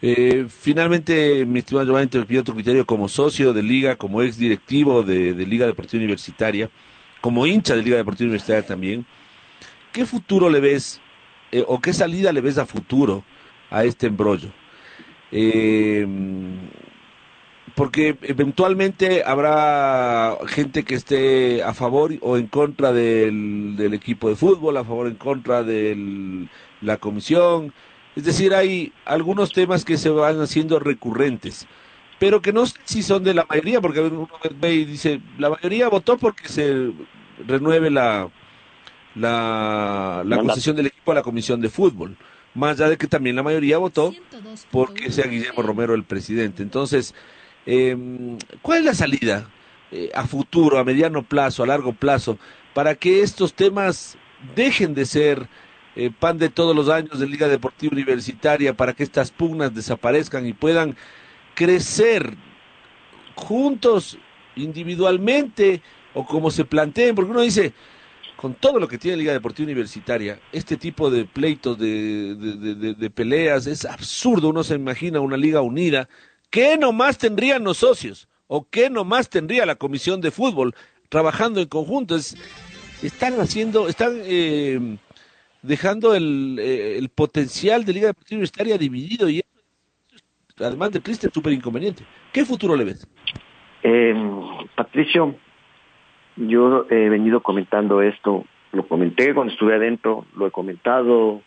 Eh, 0.06 0.48
finalmente, 0.50 1.46
mi 1.46 1.60
estimado 1.60 1.86
Giovanni, 1.86 2.08
te 2.08 2.22
pido 2.26 2.44
tu 2.44 2.52
criterio 2.52 2.84
como 2.84 3.08
socio 3.08 3.54
de 3.54 3.62
Liga, 3.62 3.96
como 3.96 4.20
ex 4.20 4.36
directivo 4.36 5.02
de, 5.02 5.32
Liga 5.46 5.64
Deportiva 5.64 6.02
Universitaria, 6.02 6.68
como 7.22 7.46
hincha 7.46 7.74
de 7.74 7.82
Liga 7.82 7.96
Deportiva 7.96 8.26
Universitaria 8.26 8.66
también. 8.66 9.06
¿Qué 9.94 10.04
futuro 10.04 10.50
le 10.50 10.60
ves 10.60 11.00
eh, 11.52 11.64
o 11.66 11.80
qué 11.80 11.94
salida 11.94 12.32
le 12.34 12.42
ves 12.42 12.58
a 12.58 12.66
futuro 12.66 13.24
a 13.70 13.84
este 13.84 14.08
embrollo? 14.08 14.50
Eh, 15.32 16.06
porque 17.74 18.18
eventualmente 18.20 19.22
habrá 19.24 20.36
gente 20.48 20.84
que 20.84 20.96
esté 20.96 21.62
a 21.62 21.72
favor 21.72 22.12
o 22.20 22.36
en 22.36 22.48
contra 22.48 22.92
del 22.92 23.94
equipo 23.94 24.28
de 24.28 24.36
fútbol, 24.36 24.76
a 24.76 24.84
favor 24.84 25.06
o 25.06 25.08
en 25.08 25.16
contra 25.16 25.62
de 25.62 26.46
la 26.82 26.98
comisión 26.98 27.72
es 28.16 28.24
decir, 28.24 28.54
hay 28.54 28.92
algunos 29.04 29.52
temas 29.52 29.84
que 29.84 29.96
se 29.96 30.08
van 30.08 30.40
haciendo 30.40 30.78
recurrentes, 30.78 31.66
pero 32.18 32.40
que 32.40 32.52
no 32.52 32.66
sé 32.66 32.74
si 32.84 33.02
son 33.02 33.24
de 33.24 33.34
la 33.34 33.46
mayoría, 33.48 33.80
porque 33.80 34.00
uno 34.00 34.28
ve 34.58 34.74
y 34.74 34.84
dice, 34.84 35.20
la 35.38 35.50
mayoría 35.50 35.88
votó 35.88 36.16
porque 36.16 36.48
se 36.48 36.92
renueve 37.46 37.90
la, 37.90 38.28
la, 39.14 40.22
la 40.24 40.36
concesión 40.38 40.76
del 40.76 40.86
equipo 40.86 41.12
a 41.12 41.16
la 41.16 41.22
Comisión 41.22 41.60
de 41.60 41.68
Fútbol, 41.68 42.16
más 42.54 42.78
allá 42.78 42.90
de 42.90 42.96
que 42.96 43.08
también 43.08 43.36
la 43.36 43.42
mayoría 43.42 43.78
votó 43.78 44.14
porque 44.70 45.10
sea 45.10 45.26
Guillermo 45.26 45.62
Romero 45.62 45.94
el 45.94 46.04
presidente. 46.04 46.62
Entonces, 46.62 47.14
eh, 47.66 47.96
¿cuál 48.62 48.78
es 48.78 48.84
la 48.84 48.94
salida 48.94 49.50
eh, 49.90 50.10
a 50.14 50.26
futuro, 50.26 50.78
a 50.78 50.84
mediano 50.84 51.22
plazo, 51.22 51.62
a 51.62 51.66
largo 51.66 51.92
plazo, 51.92 52.38
para 52.74 52.94
que 52.94 53.22
estos 53.22 53.54
temas 53.54 54.16
dejen 54.56 54.94
de 54.94 55.06
ser 55.06 55.48
eh, 55.96 56.10
pan 56.10 56.38
de 56.38 56.48
todos 56.48 56.74
los 56.74 56.88
años 56.88 57.18
de 57.18 57.26
Liga 57.26 57.48
Deportiva 57.48 57.92
Universitaria 57.92 58.74
para 58.74 58.92
que 58.92 59.02
estas 59.02 59.30
pugnas 59.30 59.74
desaparezcan 59.74 60.46
y 60.46 60.52
puedan 60.52 60.96
crecer 61.54 62.34
juntos, 63.34 64.18
individualmente, 64.56 65.82
o 66.14 66.24
como 66.24 66.50
se 66.50 66.64
planteen, 66.64 67.14
porque 67.14 67.30
uno 67.30 67.40
dice, 67.40 67.72
con 68.36 68.54
todo 68.54 68.78
lo 68.78 68.88
que 68.88 68.98
tiene 68.98 69.16
Liga 69.16 69.32
Deportiva 69.32 69.64
Universitaria, 69.64 70.40
este 70.52 70.76
tipo 70.76 71.10
de 71.10 71.24
pleitos, 71.24 71.78
de, 71.78 72.34
de, 72.34 72.94
de, 72.94 73.10
peleas, 73.10 73.66
es 73.66 73.84
absurdo. 73.84 74.48
Uno 74.48 74.62
se 74.62 74.74
imagina 74.74 75.20
una 75.20 75.36
liga 75.36 75.60
unida. 75.60 76.08
¿Qué 76.50 76.76
nomás 76.76 77.18
tendrían 77.18 77.64
los 77.64 77.78
socios? 77.78 78.28
¿O 78.46 78.68
qué 78.68 78.90
nomás 78.90 79.28
tendría 79.28 79.66
la 79.66 79.76
comisión 79.76 80.20
de 80.20 80.30
fútbol 80.30 80.74
trabajando 81.08 81.60
en 81.60 81.68
conjunto? 81.68 82.16
Es, 82.16 82.36
están 83.02 83.40
haciendo, 83.40 83.88
están 83.88 84.20
eh, 84.24 84.98
dejando 85.64 86.14
el, 86.14 86.58
eh, 86.58 86.98
el, 86.98 87.08
potencial 87.08 87.84
de 87.84 87.92
Liga 87.94 88.06
Deportiva 88.08 88.36
Universitaria 88.36 88.76
dividido 88.76 89.28
y 89.28 89.42
además 90.58 90.92
de 90.92 91.00
triste, 91.00 91.30
súper 91.32 91.52
inconveniente. 91.52 92.04
¿Qué 92.32 92.44
futuro 92.44 92.76
le 92.76 92.84
ves? 92.84 93.08
Eh, 93.82 94.14
Patricio, 94.76 95.34
yo 96.36 96.86
he 96.90 97.08
venido 97.08 97.42
comentando 97.42 98.02
esto, 98.02 98.44
lo 98.72 98.86
comenté 98.86 99.34
cuando 99.34 99.52
estuve 99.52 99.74
adentro, 99.74 100.26
lo 100.36 100.46
he 100.46 100.50
comentado 100.50 101.42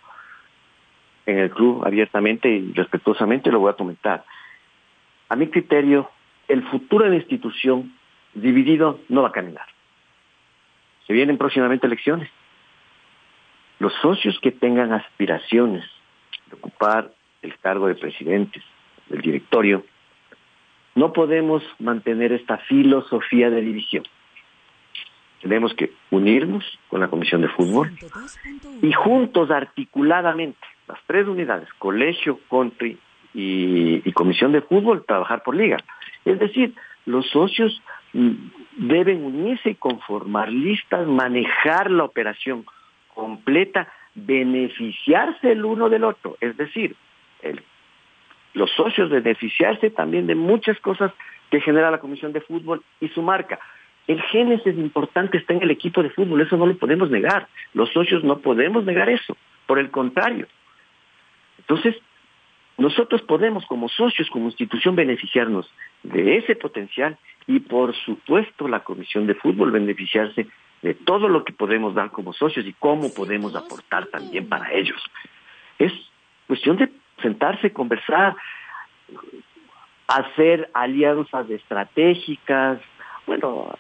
en 1.25 1.39
el 1.39 1.51
club 1.51 1.85
abiertamente 1.85 2.49
y 2.49 2.73
respetuosamente, 2.73 3.51
lo 3.51 3.59
voy 3.59 3.71
a 3.71 3.75
comentar. 3.75 4.25
A 5.29 5.35
mi 5.35 5.47
criterio, 5.47 6.09
el 6.47 6.63
futuro 6.63 7.05
de 7.05 7.11
la 7.11 7.17
institución 7.17 7.93
dividido 8.33 8.99
no 9.09 9.21
va 9.21 9.29
a 9.29 9.33
caminar. 9.33 9.65
Se 11.05 11.13
vienen 11.13 11.37
próximamente 11.37 11.85
elecciones. 11.85 12.29
Los 13.79 13.93
socios 14.01 14.39
que 14.41 14.51
tengan 14.51 14.91
aspiraciones 14.91 15.83
de 16.47 16.55
ocupar 16.55 17.11
el 17.41 17.57
cargo 17.59 17.87
de 17.87 17.95
presidentes, 17.95 18.63
del 19.07 19.21
directorio, 19.21 19.83
no 20.95 21.13
podemos 21.13 21.63
mantener 21.79 22.31
esta 22.31 22.57
filosofía 22.57 23.49
de 23.49 23.61
división. 23.61 24.03
Tenemos 25.41 25.73
que 25.75 25.91
unirnos 26.09 26.63
con 26.87 26.99
la 26.99 27.07
Comisión 27.07 27.41
de 27.41 27.49
Fútbol 27.49 27.91
y 28.81 28.91
juntos, 28.91 29.51
articuladamente, 29.51 30.59
las 30.87 30.99
tres 31.05 31.27
unidades, 31.27 31.69
colegio, 31.77 32.39
country 32.49 32.97
y, 33.35 34.01
y 34.03 34.11
Comisión 34.13 34.51
de 34.51 34.61
Fútbol, 34.61 35.05
trabajar 35.05 35.43
por 35.43 35.55
liga. 35.55 35.77
Es 36.25 36.39
decir, 36.39 36.73
los 37.05 37.29
socios 37.29 37.81
deben 38.13 39.23
unirse 39.23 39.71
y 39.71 39.75
conformar 39.75 40.51
listas, 40.51 41.07
manejar 41.07 41.91
la 41.91 42.05
operación 42.05 42.65
completa, 43.17 43.91
beneficiarse 44.13 45.51
el 45.51 45.65
uno 45.65 45.89
del 45.89 46.03
otro. 46.03 46.37
Es 46.39 46.55
decir, 46.55 46.95
los 48.53 48.69
socios 48.71 49.09
beneficiarse 49.09 49.89
también 49.89 50.27
de 50.27 50.35
muchas 50.35 50.79
cosas 50.79 51.11
que 51.49 51.59
genera 51.59 51.89
la 51.89 51.99
Comisión 51.99 52.31
de 52.31 52.41
Fútbol 52.41 52.83
y 53.01 53.07
su 53.09 53.23
marca. 53.23 53.59
El 54.05 54.21
génesis 54.21 54.77
importante 54.77 55.39
está 55.39 55.53
en 55.53 55.63
el 55.63 55.71
equipo 55.71 56.03
de 56.03 56.11
fútbol, 56.11 56.41
eso 56.41 56.57
no 56.57 56.67
lo 56.67 56.77
podemos 56.77 57.09
negar. 57.09 57.47
Los 57.73 57.91
socios 57.91 58.23
no 58.23 58.37
podemos 58.37 58.85
negar 58.85 59.09
eso, 59.09 59.35
por 59.65 59.79
el 59.79 59.89
contrario. 59.89 60.47
Entonces, 61.57 61.95
nosotros 62.77 63.23
podemos 63.23 63.65
como 63.65 63.89
socios, 63.89 64.29
como 64.29 64.45
institución, 64.45 64.95
beneficiarnos 64.95 65.69
de 66.03 66.37
ese 66.37 66.55
potencial 66.55 67.17
y 67.47 67.59
por 67.61 67.95
supuesto 67.95 68.67
la 68.67 68.81
Comisión 68.81 69.25
de 69.25 69.33
Fútbol 69.33 69.71
beneficiarse 69.71 70.47
de 70.81 70.93
todo 70.93 71.27
lo 71.27 71.43
que 71.43 71.53
podemos 71.53 71.95
dar 71.95 72.11
como 72.11 72.33
socios 72.33 72.65
y 72.65 72.73
cómo 72.73 73.13
podemos 73.13 73.55
aportar 73.55 74.07
también 74.07 74.47
para 74.47 74.71
ellos. 74.71 75.01
Es 75.79 75.91
cuestión 76.47 76.77
de 76.77 76.91
sentarse, 77.21 77.73
conversar, 77.73 78.35
hacer 80.07 80.69
alianzas 80.73 81.49
estratégicas, 81.49 82.79
bueno, 83.25 83.75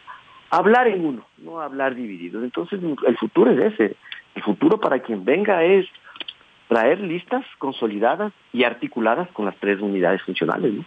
hablar 0.49 0.87
en 0.87 1.05
uno, 1.05 1.27
no 1.37 1.61
hablar 1.61 1.95
dividido. 1.95 2.43
Entonces 2.43 2.79
el 3.05 3.17
futuro 3.17 3.51
es 3.51 3.73
ese. 3.73 3.95
El 4.35 4.43
futuro 4.43 4.79
para 4.79 4.99
quien 4.99 5.23
venga 5.23 5.63
es 5.63 5.87
traer 6.67 6.99
listas 6.99 7.45
consolidadas 7.57 8.33
y 8.51 8.63
articuladas 8.63 9.29
con 9.31 9.45
las 9.45 9.55
tres 9.57 9.79
unidades 9.81 10.21
funcionales. 10.23 10.73
¿no? 10.73 10.85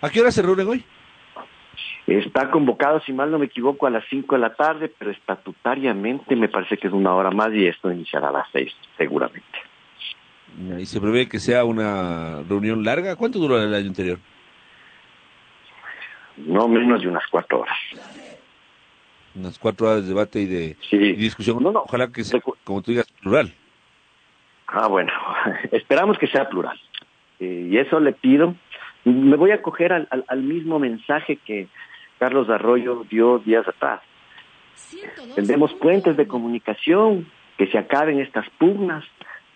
¿A 0.00 0.10
qué 0.10 0.20
hora 0.20 0.30
se 0.30 0.42
reúnen 0.42 0.68
hoy? 0.68 0.84
Está 2.06 2.50
convocado, 2.50 3.00
si 3.00 3.12
mal 3.12 3.30
no 3.30 3.38
me 3.38 3.46
equivoco, 3.46 3.86
a 3.86 3.90
las 3.90 4.04
5 4.10 4.34
de 4.34 4.40
la 4.40 4.54
tarde, 4.54 4.92
pero 4.98 5.10
estatutariamente 5.10 6.34
me 6.34 6.48
parece 6.48 6.76
que 6.76 6.88
es 6.88 6.92
una 6.92 7.14
hora 7.14 7.30
más 7.30 7.52
y 7.54 7.66
esto 7.66 7.92
iniciará 7.92 8.28
a 8.28 8.32
las 8.32 8.48
6, 8.52 8.72
seguramente. 8.96 9.58
¿Y 10.78 10.86
se 10.86 11.00
prevé 11.00 11.28
que 11.28 11.38
sea 11.38 11.64
una 11.64 12.42
reunión 12.42 12.84
larga? 12.84 13.16
¿Cuánto 13.16 13.38
duró 13.38 13.60
el 13.62 13.72
año 13.72 13.88
anterior? 13.88 14.18
No 16.36 16.68
menos 16.68 17.00
de 17.02 17.08
unas 17.08 17.26
cuatro 17.30 17.60
horas. 17.60 17.76
Unas 19.34 19.58
cuatro 19.58 19.88
horas 19.88 20.02
de 20.02 20.08
debate 20.08 20.40
y 20.40 20.46
de 20.46 20.76
sí. 20.90 20.96
y 20.96 21.12
discusión. 21.14 21.62
No, 21.62 21.72
no. 21.72 21.82
Ojalá 21.82 22.10
que 22.10 22.24
sea, 22.24 22.40
como 22.64 22.82
tú 22.82 22.90
digas, 22.90 23.06
plural. 23.22 23.52
Ah, 24.66 24.88
bueno, 24.88 25.12
esperamos 25.72 26.18
que 26.18 26.26
sea 26.26 26.48
plural. 26.48 26.78
Eh, 27.40 27.68
y 27.70 27.78
eso 27.78 28.00
le 28.00 28.12
pido. 28.12 28.54
Me 29.04 29.36
voy 29.36 29.50
a 29.50 29.60
al, 29.64 30.08
al, 30.10 30.24
al, 30.28 30.42
mismo 30.42 30.78
mensaje 30.78 31.36
que 31.36 31.66
Carlos 32.22 32.48
Arroyo 32.48 33.04
dio 33.10 33.40
días 33.40 33.66
atrás. 33.66 34.00
Tendemos 35.34 35.74
puentes 35.74 36.16
de 36.16 36.28
comunicación, 36.28 37.26
que 37.58 37.66
se 37.66 37.76
acaben 37.76 38.20
estas 38.20 38.48
pugnas, 38.58 39.04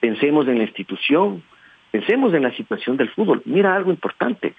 pensemos 0.01 0.49
en 0.49 0.59
la 0.59 0.65
institución, 0.65 1.45
pensemos 1.93 2.35
en 2.35 2.43
la 2.43 2.51
situación 2.57 2.97
del 2.97 3.09
fútbol. 3.11 3.41
Mira 3.45 3.77
algo 3.77 3.93
importante, 3.93 4.57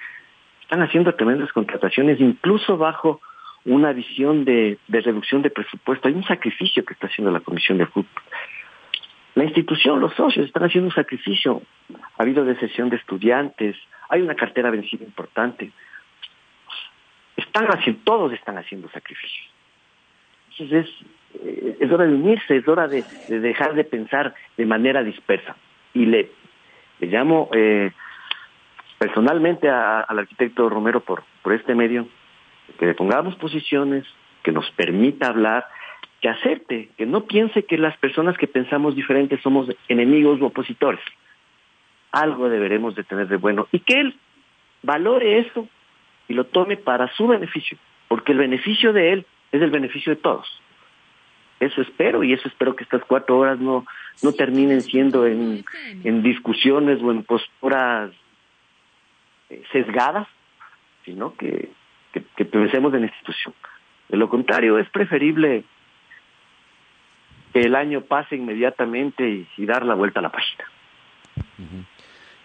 están 0.62 0.82
haciendo 0.84 1.16
tremendas 1.16 1.52
contrataciones, 1.52 2.22
incluso 2.22 2.78
bajo 2.78 3.20
una 3.66 3.92
visión 3.92 4.46
de, 4.46 4.78
de 4.88 5.02
reducción 5.02 5.42
de 5.42 5.50
presupuesto. 5.50 6.08
Hay 6.08 6.14
un 6.14 6.24
sacrificio 6.24 6.86
que 6.86 6.94
está 6.94 7.08
haciendo 7.08 7.34
la 7.34 7.42
Comisión 7.42 7.78
de 7.78 7.88
Fútbol. 7.88 8.24
La 9.36 9.44
institución, 9.44 10.00
los 10.00 10.14
socios 10.14 10.46
están 10.46 10.64
haciendo 10.64 10.88
un 10.88 10.96
sacrificio. 10.96 11.62
Ha 12.18 12.24
habido 12.24 12.46
decesión 12.46 12.90
de 12.90 12.96
estudiantes, 12.96 13.76
hay 14.08 14.22
una 14.22 14.36
cartera 14.36 14.72
vencida 14.72 15.04
importante. 15.04 15.74
Están 17.58 17.76
haciendo, 17.76 18.02
todos 18.04 18.34
están 18.34 18.58
haciendo 18.60 18.88
sacrificios. 18.90 19.48
Entonces 20.52 20.88
es, 21.44 21.82
es 21.82 21.92
hora 21.92 22.06
de 22.06 22.14
unirse, 22.14 22.58
es 22.58 22.68
hora 22.68 22.88
de, 22.88 23.04
de, 23.28 23.40
dejar 23.40 23.74
de 23.74 23.84
pensar 23.84 24.36
de 24.58 24.66
manera 24.68 25.02
dispersa. 25.02 25.56
Y 25.96 26.06
le, 26.06 26.30
llamo 27.00 27.50
eh, 27.54 27.92
personalmente 29.00 29.70
al 29.70 30.20
arquitecto 30.20 30.70
Romero 30.70 31.00
por, 31.00 31.24
por 31.42 31.54
este 31.54 31.74
medio, 31.74 32.08
que 32.78 32.86
le 32.86 32.94
pongamos 32.94 33.36
posiciones, 33.38 34.06
que 34.44 34.52
nos 34.52 34.70
permita 34.72 35.30
hablar, 35.30 35.66
que 36.22 36.30
acepte, 36.30 36.90
que 36.96 37.08
no 37.08 37.26
piense 37.26 37.64
que 37.64 37.80
las 37.80 37.98
personas 37.98 38.38
que 38.38 38.46
pensamos 38.46 38.96
diferentes 38.96 39.42
somos 39.42 39.68
enemigos 39.88 40.40
u 40.42 40.46
opositores. 40.46 41.02
Algo 42.12 42.50
deberemos 42.50 42.94
de 42.94 43.04
tener 43.04 43.28
de 43.28 43.38
bueno 43.38 43.68
y 43.72 43.80
que 43.80 44.00
él 44.00 44.16
valore 44.84 45.40
eso 45.40 45.68
y 46.28 46.34
lo 46.34 46.46
tome 46.46 46.78
para 46.78 47.08
su 47.16 47.28
beneficio, 47.28 47.78
porque 48.08 48.32
el 48.32 48.38
beneficio 48.38 48.94
de 48.94 49.14
él 49.14 49.26
es 49.52 49.62
el 49.62 49.72
beneficio 49.72 50.14
de 50.16 50.22
todos. 50.22 50.48
Eso 51.60 51.82
espero 51.82 52.24
y 52.24 52.34
eso 52.34 52.48
espero 52.48 52.76
que 52.76 52.84
estas 52.84 53.04
cuatro 53.06 53.38
horas 53.40 53.60
no, 53.60 53.86
no 54.22 54.32
terminen 54.34 54.82
siendo 54.82 55.26
en, 55.26 55.66
en 56.04 56.22
discusiones 56.22 57.02
o 57.02 57.12
en 57.12 57.24
posturas 57.24 58.12
sesgadas, 59.72 60.28
sino 61.04 61.34
que, 61.36 61.72
que, 62.12 62.24
que 62.36 62.46
pensemos 62.46 62.94
en 62.94 63.02
la 63.02 63.08
institución. 63.08 63.56
De 64.10 64.18
lo 64.18 64.30
contrario, 64.30 64.78
es 64.78 64.90
preferible 64.90 65.64
que 67.54 67.62
el 67.62 67.76
año 67.76 68.02
pase 68.02 68.36
inmediatamente 68.36 69.28
y, 69.28 69.48
y 69.58 69.66
dar 69.66 69.86
la 69.86 69.96
vuelta 69.96 70.20
a 70.20 70.24
la 70.24 70.32
página. 70.32 70.66
Uh 71.58 71.64
-huh. 71.64 71.86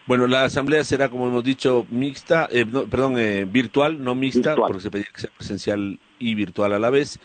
Bueno, 0.06 0.26
la 0.26 0.44
asamblea 0.44 0.82
será, 0.82 1.08
como 1.08 1.28
hemos 1.28 1.44
dicho, 1.44 1.86
mixta, 1.90 2.48
eh, 2.50 2.64
no, 2.64 2.84
perdón, 2.84 3.18
eh, 3.18 3.44
virtual, 3.44 4.02
no 4.02 4.14
mixta, 4.14 4.50
virtual. 4.50 4.68
porque 4.68 4.82
se 4.82 4.90
pedía 4.90 5.06
que 5.14 5.20
sea 5.20 5.30
presencial 5.36 6.00
y 6.18 6.34
virtual 6.34 6.72
a 6.72 6.78
la 6.78 6.90
vez. 6.90 7.20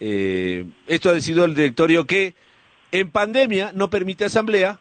Eh, 0.00 0.66
esto 0.86 1.08
ha 1.08 1.12
decidido 1.12 1.44
el 1.44 1.54
directorio 1.54 2.04
que 2.06 2.34
en 2.90 3.10
pandemia 3.10 3.72
no 3.74 3.90
permite 3.90 4.24
asamblea, 4.24 4.80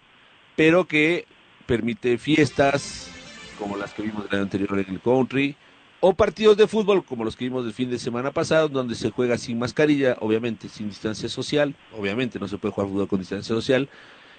pero 0.55 0.85
que 0.85 1.25
permite 1.67 2.17
fiestas 2.17 3.11
como 3.59 3.77
las 3.77 3.93
que 3.93 4.03
vimos 4.03 4.25
el 4.25 4.35
año 4.35 4.43
anterior 4.43 4.79
en 4.79 4.93
el 4.93 5.01
country, 5.01 5.55
o 6.01 6.13
partidos 6.13 6.57
de 6.57 6.67
fútbol 6.67 7.03
como 7.05 7.23
los 7.23 7.35
que 7.35 7.45
vimos 7.45 7.65
el 7.65 7.73
fin 7.73 7.89
de 7.89 7.97
semana 7.99 8.31
pasado, 8.31 8.69
donde 8.69 8.95
se 8.95 9.11
juega 9.11 9.37
sin 9.37 9.57
mascarilla, 9.57 10.17
obviamente 10.19 10.67
sin 10.67 10.89
distancia 10.89 11.29
social, 11.29 11.75
obviamente 11.97 12.39
no 12.39 12.47
se 12.47 12.57
puede 12.57 12.73
jugar 12.73 12.89
fútbol 12.89 13.07
con 13.07 13.19
distancia 13.19 13.55
social, 13.55 13.89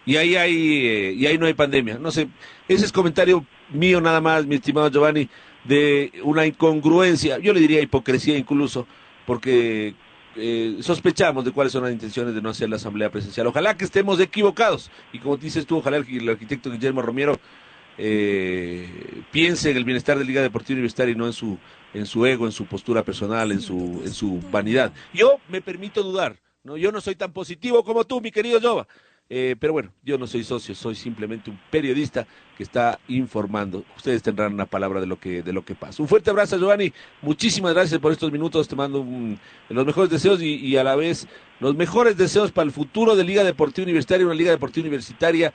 y 0.07 0.17
ahí 0.17 0.37
hay, 0.37 0.87
eh, 0.87 1.13
y 1.13 1.27
ahí 1.27 1.37
no 1.37 1.47
hay 1.47 1.55
pandemia. 1.55 1.99
No 1.99 2.11
sé, 2.11 2.29
ese 2.69 2.87
es 2.87 2.93
comentario 2.93 3.45
mío 3.71 4.01
nada 4.01 4.21
más, 4.21 4.47
mi 4.47 4.55
estimado 4.55 4.89
Giovanni, 4.89 5.29
de 5.65 6.13
una 6.23 6.47
incongruencia, 6.47 7.39
yo 7.39 7.53
le 7.53 7.61
diría 7.61 7.83
hipocresía 7.83 8.39
incluso, 8.39 8.87
porque 9.27 9.95
eh, 10.37 10.77
sospechamos 10.81 11.45
de 11.45 11.51
cuáles 11.51 11.73
son 11.73 11.83
las 11.83 11.93
intenciones 11.93 12.35
de 12.35 12.41
no 12.41 12.51
hacer 12.51 12.69
la 12.69 12.77
asamblea 12.77 13.11
presencial. 13.11 13.49
Ojalá 13.49 13.77
que 13.77 13.85
estemos 13.85 14.21
equivocados, 14.21 14.93
y 15.13 15.19
como 15.19 15.37
dices 15.37 15.67
tú, 15.67 15.79
ojalá 15.79 15.97
el, 15.97 16.29
arquitecto 16.29 16.71
Guillermo 16.71 17.03
Romero 17.03 17.39
eh, 17.99 19.25
piense 19.33 19.73
en 19.73 19.77
el 19.77 19.85
bienestar 19.85 20.19
de 20.19 20.25
Liga 20.25 20.41
Deportiva 20.41 20.77
Universitaria 20.77 21.13
y 21.13 21.17
no 21.17 21.27
en 21.27 21.33
su, 21.33 21.59
en 21.95 22.07
su 22.07 22.25
ego, 22.27 22.47
en 22.47 22.53
su 22.53 22.67
postura 22.67 23.03
personal, 23.03 23.51
en 23.51 23.61
su, 23.61 24.03
en 24.05 24.13
su 24.13 24.41
vanidad. 24.53 24.93
Yo 25.13 25.41
me 25.49 25.61
permito 25.61 26.05
dudar, 26.05 26.37
¿no? 26.63 26.77
yo 26.77 26.93
no 26.93 27.01
soy 27.01 27.17
tan 27.17 27.33
positivo 27.33 27.83
como 27.83 28.05
tú, 28.05 28.21
mi 28.21 28.31
querido 28.31 28.61
Jova. 28.61 28.87
Eh, 29.29 29.57
pero 29.59 29.73
bueno, 29.73 29.91
yo 30.05 30.19
no 30.19 30.29
soy 30.29 30.45
socio, 30.45 30.73
soy 30.75 30.95
simplemente 30.95 31.51
un 31.51 31.59
periodista 31.71 32.27
que 32.57 32.63
está 32.63 33.01
informando. 33.09 33.85
Ustedes 33.97 34.23
tendrán 34.23 34.55
una 34.55 34.67
palabra 34.67 35.01
de 35.01 35.07
lo 35.07 35.19
que, 35.19 35.43
de 35.43 35.53
lo 35.53 35.65
que 35.65 35.75
pasa. 35.75 36.01
Un 36.01 36.09
fuerte 36.09 36.31
abrazo, 36.31 36.57
Giovanni. 36.57 36.93
Muchísimas 37.23 37.75
gracias 37.75 38.01
por 38.01 38.13
estos 38.13 38.31
minutos. 38.31 38.69
Te 38.69 38.77
mando 38.77 39.05
los 39.69 39.87
mejores 39.87 40.11
deseos 40.11 40.41
y, 40.41 40.55
y, 40.55 40.77
a 40.77 40.85
la 40.85 40.95
vez 40.95 41.27
los 41.59 41.75
mejores 41.75 42.17
deseos 42.17 42.53
para 42.53 42.67
el 42.67 42.73
futuro 42.73 43.17
de 43.17 43.25
Liga 43.25 43.43
Deportiva 43.43 43.85
Universitaria, 43.85 44.27
una 44.27 44.35
Liga 44.35 44.53
Deportiva 44.53 44.85
Universitaria 44.85 45.53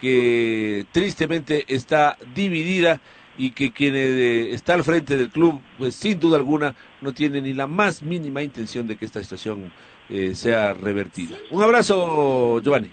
que 0.00 0.84
tristemente 0.92 1.64
está 1.68 2.18
dividida 2.34 3.00
y 3.38 3.50
que 3.50 3.72
quien 3.72 3.94
eh, 3.96 4.52
está 4.52 4.74
al 4.74 4.84
frente 4.84 5.16
del 5.16 5.30
club, 5.30 5.60
pues 5.78 5.94
sin 5.94 6.18
duda 6.20 6.36
alguna, 6.36 6.74
no 7.00 7.12
tiene 7.12 7.40
ni 7.40 7.52
la 7.52 7.66
más 7.66 8.02
mínima 8.02 8.42
intención 8.42 8.86
de 8.86 8.96
que 8.96 9.04
esta 9.04 9.22
situación 9.22 9.72
eh, 10.08 10.34
sea 10.34 10.74
revertida. 10.74 11.36
Un 11.50 11.62
abrazo, 11.62 12.60
Giovanni. 12.62 12.90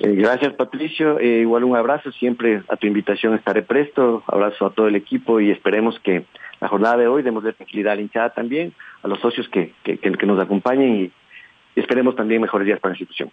Eh, 0.00 0.14
gracias 0.14 0.54
Patricio, 0.54 1.18
eh, 1.18 1.40
igual 1.40 1.64
un 1.64 1.76
abrazo, 1.76 2.10
siempre 2.12 2.62
a 2.68 2.76
tu 2.76 2.86
invitación 2.86 3.34
estaré 3.34 3.62
presto, 3.62 4.22
abrazo 4.26 4.66
a 4.66 4.70
todo 4.72 4.88
el 4.88 4.96
equipo 4.96 5.40
y 5.40 5.50
esperemos 5.50 5.98
que 6.00 6.24
la 6.60 6.68
jornada 6.68 6.96
de 6.96 7.06
hoy 7.06 7.22
demos 7.22 7.44
de 7.44 7.52
tranquilidad 7.52 7.92
a 7.92 7.96
la 7.96 8.02
hinchada 8.02 8.30
también, 8.30 8.72
a 9.02 9.08
los 9.08 9.20
socios 9.20 9.48
que, 9.48 9.72
que, 9.84 9.98
que 9.98 10.26
nos 10.26 10.40
acompañen 10.40 10.96
y 10.96 11.12
esperemos 11.80 12.16
también 12.16 12.40
mejores 12.40 12.66
días 12.66 12.80
para 12.80 12.92
la 12.92 12.98
institución. 12.98 13.30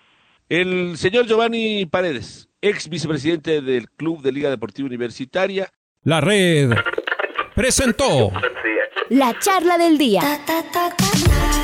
El 0.50 0.98
señor 0.98 1.28
Giovanni 1.28 1.86
Paredes, 1.86 2.50
ex 2.62 2.90
vicepresidente 2.90 3.62
del 3.62 3.90
Club 3.90 4.22
de 4.22 4.32
Liga 4.34 4.50
Deportiva 4.50 4.86
Universitaria. 4.86 5.70
La 6.04 6.20
red 6.20 6.72
presentó 7.56 8.32
la 9.10 9.38
charla 9.40 9.78
del 9.78 9.98
día. 9.98 10.22